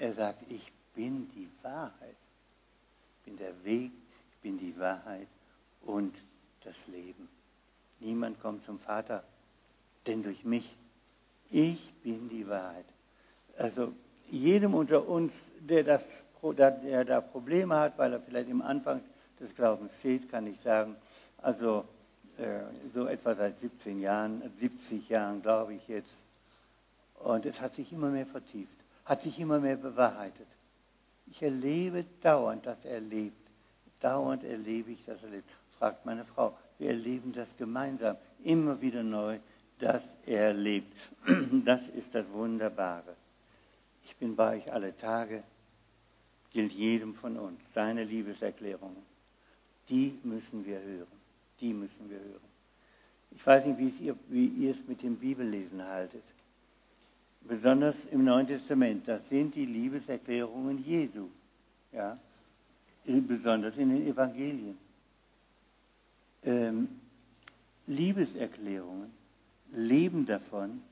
Er 0.00 0.14
sagt, 0.14 0.42
ich 0.48 0.72
bin 0.94 1.28
die 1.34 1.48
Wahrheit. 1.62 2.16
Ich 3.18 3.24
bin 3.26 3.36
der 3.36 3.64
Weg, 3.64 3.92
ich 4.32 4.38
bin 4.40 4.56
die 4.56 4.76
Wahrheit 4.78 5.28
und 5.82 6.14
das 6.64 6.74
Leben. 6.86 7.28
Niemand 8.00 8.40
kommt 8.40 8.64
zum 8.64 8.78
Vater, 8.78 9.22
denn 10.06 10.22
durch 10.22 10.42
mich. 10.42 10.74
Ich 11.50 11.92
bin 12.02 12.30
die 12.30 12.48
Wahrheit. 12.48 12.86
Also 13.58 13.92
jedem 14.30 14.72
unter 14.72 15.06
uns, 15.06 15.34
der, 15.60 15.84
das, 15.84 16.24
der 16.42 17.04
da 17.04 17.20
Probleme 17.20 17.76
hat, 17.76 17.98
weil 17.98 18.14
er 18.14 18.20
vielleicht 18.20 18.48
im 18.48 18.62
Anfang 18.62 19.02
des 19.38 19.54
Glaubens 19.54 19.92
steht, 19.98 20.30
kann 20.30 20.46
ich 20.46 20.58
sagen, 20.62 20.96
also 21.42 21.84
äh, 22.38 22.60
so 22.94 23.06
etwa 23.06 23.34
seit 23.34 23.60
17 23.60 24.00
Jahren, 24.00 24.42
70 24.60 25.10
Jahren 25.10 25.42
glaube 25.42 25.74
ich 25.74 25.86
jetzt. 25.88 26.14
Und 27.18 27.44
es 27.44 27.60
hat 27.60 27.74
sich 27.74 27.92
immer 27.92 28.08
mehr 28.08 28.24
vertieft, 28.24 28.79
hat 29.10 29.22
sich 29.22 29.40
immer 29.40 29.58
mehr 29.58 29.76
bewahrheitet. 29.76 30.46
Ich 31.26 31.42
erlebe 31.42 32.04
dauernd, 32.22 32.64
dass 32.64 32.84
er 32.84 33.00
lebt. 33.00 33.50
Dauernd 33.98 34.44
erlebe 34.44 34.92
ich, 34.92 35.04
dass 35.04 35.20
er 35.24 35.30
lebt. 35.30 35.50
Fragt 35.76 36.06
meine 36.06 36.24
Frau, 36.24 36.56
wir 36.78 36.90
erleben 36.90 37.32
das 37.32 37.48
gemeinsam, 37.56 38.16
immer 38.44 38.80
wieder 38.80 39.02
neu, 39.02 39.40
dass 39.80 40.04
er 40.26 40.52
lebt. 40.52 40.96
Das 41.64 41.88
ist 41.88 42.14
das 42.14 42.30
Wunderbare. 42.30 43.16
Ich 44.04 44.14
bin 44.14 44.36
bei 44.36 44.58
euch 44.58 44.72
alle 44.72 44.96
Tage, 44.96 45.42
gilt 46.52 46.70
jedem 46.70 47.16
von 47.16 47.36
uns. 47.36 47.60
Seine 47.74 48.04
Liebeserklärungen, 48.04 49.02
die 49.88 50.20
müssen 50.22 50.64
wir 50.64 50.80
hören. 50.80 51.20
Die 51.60 51.72
müssen 51.72 52.08
wir 52.08 52.18
hören. 52.18 52.50
Ich 53.32 53.44
weiß 53.44 53.66
nicht, 53.66 54.00
ihr, 54.00 54.16
wie 54.28 54.46
ihr 54.46 54.70
es 54.70 54.86
mit 54.86 55.02
dem 55.02 55.16
Bibellesen 55.16 55.84
haltet. 55.84 56.22
Besonders 57.42 58.04
im 58.06 58.24
Neuen 58.24 58.46
Testament, 58.46 59.08
das 59.08 59.28
sind 59.28 59.54
die 59.54 59.66
Liebeserklärungen 59.66 60.84
Jesu. 60.84 61.28
Ja? 61.92 62.18
Besonders 63.06 63.76
in 63.76 63.90
den 63.90 64.06
Evangelien 64.06 64.78
ähm, 66.44 66.88
Liebeserklärungen 67.86 69.12
leben 69.72 70.26
davon, 70.26 70.82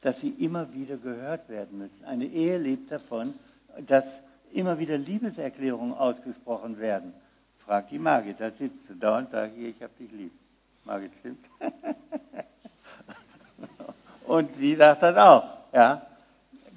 dass 0.00 0.20
sie 0.20 0.30
immer 0.30 0.72
wieder 0.72 0.96
gehört 0.96 1.48
werden 1.48 1.78
müssen. 1.78 2.04
Eine 2.04 2.26
Ehe 2.26 2.58
lebt 2.58 2.90
davon, 2.90 3.34
dass 3.86 4.20
immer 4.52 4.78
wieder 4.78 4.96
Liebeserklärungen 4.96 5.94
ausgesprochen 5.94 6.78
werden. 6.78 7.12
Fragt 7.58 7.90
die 7.90 7.98
Margit, 7.98 8.40
da 8.40 8.50
sitzt 8.50 8.88
du 8.88 8.94
da 8.94 9.18
und 9.18 9.30
sagt, 9.30 9.56
ich 9.56 9.82
habe 9.82 9.92
dich 9.98 10.10
lieb. 10.12 10.32
Margit 10.84 11.12
stimmt. 11.20 11.44
und 14.26 14.48
sie 14.56 14.74
sagt 14.74 15.02
das 15.02 15.16
auch. 15.16 15.59
Ja? 15.72 16.06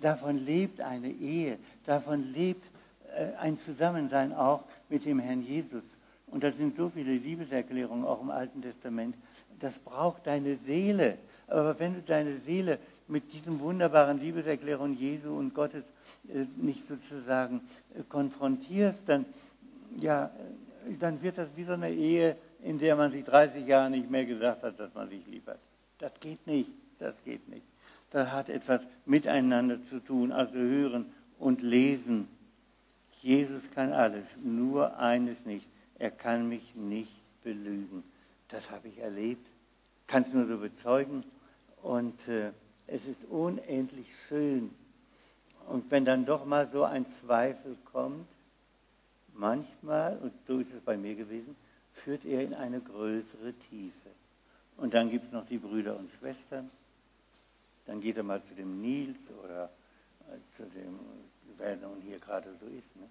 Davon 0.02 0.36
lebt 0.46 0.82
eine 0.82 1.10
Ehe, 1.10 1.58
davon 1.86 2.34
lebt 2.34 2.66
äh, 3.16 3.36
ein 3.39 3.58
Zusammensein 3.58 4.34
auch 4.34 4.64
mit 4.89 5.06
dem 5.06 5.20
Herrn 5.20 5.41
Jesus. 5.41 5.84
Und 6.28 6.44
da 6.44 6.52
sind 6.52 6.76
so 6.76 6.89
viele 6.89 7.14
Liebeserklärungen 7.14 8.06
auch 8.06 8.22
im 8.22 8.32
Alten 8.32 8.62
Testament. 8.62 9.16
Das 9.60 9.78
braucht 9.80 10.26
deine 10.28 10.56
Seele. 10.58 11.18
Aber 11.48 11.78
wenn 11.80 11.94
du 11.94 12.02
deine 12.02 12.38
Seele 12.39 12.80
mit 13.08 13.32
diesen 13.34 13.60
wunderbaren 13.60 14.20
Liebeserklärungen 14.20 14.98
Jesu 14.98 15.38
und 15.38 15.54
Gottes 15.54 15.84
äh, 16.30 16.46
nicht 16.58 16.88
sozusagen 16.88 17.62
äh, 17.96 18.04
konfrontierst, 18.10 19.08
dann, 19.08 19.26
ja, 20.00 20.26
äh, 20.89 20.96
dann 20.98 21.22
wird 21.22 21.38
das 21.38 21.50
wie 21.56 21.64
so 21.64 21.74
eine 21.74 21.91
Ehe, 21.91 22.36
in 22.64 22.80
der 22.80 22.96
man 22.96 23.12
sich 23.12 23.24
30 23.24 23.68
Jahre 23.68 23.89
nicht 23.89 24.10
mehr 24.10 24.26
gesagt 24.26 24.64
hat, 24.64 24.80
dass 24.80 24.94
man 24.94 25.10
sich 25.10 25.26
lieb 25.28 25.48
hat. 25.48 25.60
Das 26.00 26.12
geht 26.20 26.46
nicht. 26.48 26.72
Das 27.00 27.16
geht 27.24 27.48
nicht. 27.50 27.72
Das 28.14 28.32
hat 28.32 28.49
etwas 28.49 28.82
miteinander 29.05 29.84
zu 29.89 29.99
tun, 29.99 30.32
also 30.32 30.53
hören 30.53 31.11
und 31.38 31.61
lesen. 31.61 32.30
Jesus 33.22 33.70
kann 33.72 33.91
alles, 33.91 34.26
nur 34.41 34.97
eines 34.97 35.45
nicht 35.45 35.68
er 36.03 36.11
kann 36.11 36.49
mich 36.49 36.76
nicht 36.76 37.14
belügen. 37.43 38.03
Das 38.49 38.70
habe 38.72 38.89
ich 38.89 38.97
erlebt, 38.97 39.47
kann 40.05 40.24
es 40.24 40.34
nur 40.34 40.47
so 40.47 40.57
bezeugen. 40.57 41.24
Und 41.82 42.28
äh, 42.28 42.51
es 42.88 43.05
ist 43.05 43.24
unendlich 43.30 44.07
schön. 44.28 44.70
Und 45.70 45.89
wenn 45.91 46.03
dann 46.03 46.26
doch 46.26 46.45
mal 46.45 46.68
so 46.72 46.84
ein 46.84 47.07
Zweifel 47.07 47.78
kommt, 47.86 48.28
manchmal, 49.34 50.18
und 50.18 50.34
so 50.45 50.59
ist 50.59 50.74
es 50.74 50.82
bei 50.82 50.97
mir 50.97 51.16
gewesen, 51.16 51.55
führt 51.93 52.26
er 52.26 52.41
in 52.41 52.53
eine 52.53 52.82
größere 52.82 53.53
Tiefe. 53.70 54.09
Und 54.76 54.93
dann 54.93 55.09
gibt 55.09 55.28
es 55.28 55.32
noch 55.32 55.45
die 55.45 55.57
Brüder 55.57 55.97
und 55.97 56.09
Schwestern. 56.20 56.70
Dann 57.86 58.02
geht 58.02 58.18
er 58.18 58.24
mal 58.24 58.44
zu 58.44 58.54
dem 58.56 58.82
Nils 58.82 59.30
oder 59.44 59.66
äh, 60.30 60.38
zu 60.56 60.64
dem, 60.64 61.00
wer 61.58 61.76
nun 61.76 62.02
hier 62.02 62.20
gerade 62.20 62.54
so 62.60 62.66
ist. 62.66 62.96
Ne? 62.96 63.10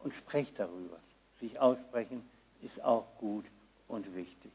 Und 0.00 0.14
spricht 0.14 0.58
darüber. 0.58 0.98
Sich 1.40 1.58
aussprechen 1.58 2.22
ist 2.62 2.82
auch 2.82 3.06
gut 3.18 3.46
und 3.88 4.14
wichtig. 4.14 4.52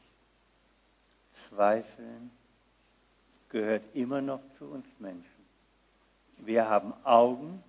Zweifeln 1.48 2.30
gehört 3.48 3.82
immer 3.94 4.20
noch 4.20 4.40
zu 4.58 4.66
uns 4.66 4.86
Menschen. 4.98 5.24
Wir 6.38 6.68
haben 6.68 6.92
Augen, 7.04 7.62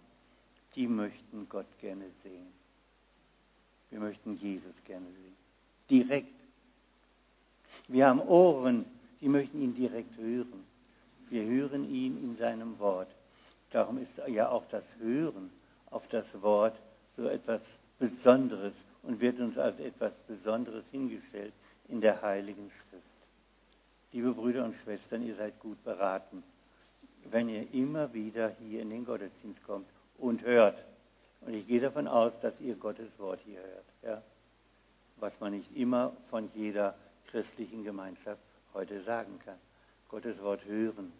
die 0.76 0.88
möchten 0.88 1.47
Gott 1.49 1.68
gerne 1.80 2.05
sehen. 2.24 2.47
Wir 3.89 3.99
möchten 3.99 4.36
Jesus 4.38 4.76
gerne 4.86 5.05
sehen. 5.05 5.36
Direkt. 5.89 6.34
Wir 7.88 8.07
haben 8.07 8.20
Ohren, 8.22 8.86
die 9.22 9.30
möchten 9.30 9.61
ihn 9.61 9.74
direkt 9.74 10.18
hören. 10.18 10.66
Wir 11.30 11.43
hören 11.43 11.89
ihn 11.89 12.23
in 12.23 12.38
seinem 12.38 12.80
Wort. 12.80 13.09
Darum 13.71 13.97
ist 13.97 14.21
ja 14.28 14.49
auch 14.49 14.63
das 14.69 14.84
Hören 14.99 15.51
auf 15.91 16.07
das 16.07 16.41
Wort 16.41 16.80
so 17.17 17.28
etwas 17.28 17.65
Besonderes 17.99 18.86
und 19.03 19.19
wird 19.19 19.39
uns 19.39 19.57
als 19.57 19.80
etwas 19.80 20.13
Besonderes 20.28 20.86
hingestellt 20.91 21.53
in 21.89 21.99
der 21.99 22.21
Heiligen 22.21 22.69
Schrift. 22.69 23.03
Liebe 24.13 24.34
Brüder 24.34 24.63
und 24.63 24.75
Schwestern, 24.75 25.25
ihr 25.25 25.36
seid 25.36 25.59
gut 25.59 25.84
beraten, 25.84 26.43
wenn 27.30 27.49
ihr 27.49 27.73
immer 27.73 28.13
wieder 28.13 28.49
hier 28.59 28.82
in 28.82 28.89
den 28.89 29.05
Gottesdienst 29.05 29.63
kommt 29.63 29.88
und 30.17 30.43
hört. 30.43 30.84
Und 31.41 31.53
ich 31.53 31.67
gehe 31.67 31.82
davon 31.82 32.07
aus, 32.07 32.39
dass 32.39 32.59
ihr 32.61 32.75
Gottes 32.75 33.09
Wort 33.17 33.41
hier 33.45 33.59
hört. 33.59 33.86
Ja? 34.03 34.23
Was 35.17 35.39
man 35.39 35.53
nicht 35.53 35.75
immer 35.75 36.13
von 36.30 36.49
jeder 36.53 36.95
christlichen 37.28 37.84
Gemeinschaft 37.84 38.41
heute 38.73 39.03
sagen 39.03 39.39
kann. 39.43 39.57
Gottes 40.09 40.41
Wort 40.41 40.65
hören. 40.65 41.11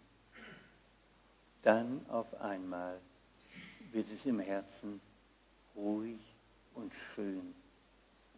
Dann 1.64 2.06
auf 2.10 2.40
einmal 2.42 3.00
wird 3.92 4.08
es 4.14 4.26
im 4.26 4.40
Herzen 4.40 5.02
ruhig 5.76 6.20
und 6.76 6.94
schön. 7.14 7.54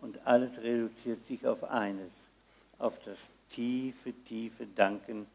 Und 0.01 0.25
alles 0.25 0.57
reduziert 0.57 1.25
sich 1.27 1.45
auf 1.45 1.63
eines, 1.63 2.11
auf 2.77 2.99
das 3.03 3.19
tiefe, 3.49 4.13
tiefe 4.25 4.65
Danken 4.67 5.27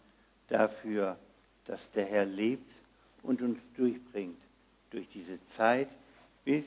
dafür, 0.48 1.18
dass 1.66 1.90
der 1.90 2.06
Herr 2.06 2.24
lebt 2.24 2.70
und 3.22 3.42
uns 3.42 3.60
durchbringt 3.76 4.40
durch 4.90 5.08
diese 5.08 5.44
Zeit 5.46 5.88
bis 6.44 6.64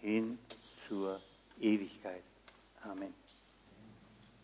hin 0.00 0.38
zur 0.88 1.20
Ewigkeit. 1.60 2.22
Amen. 2.82 3.25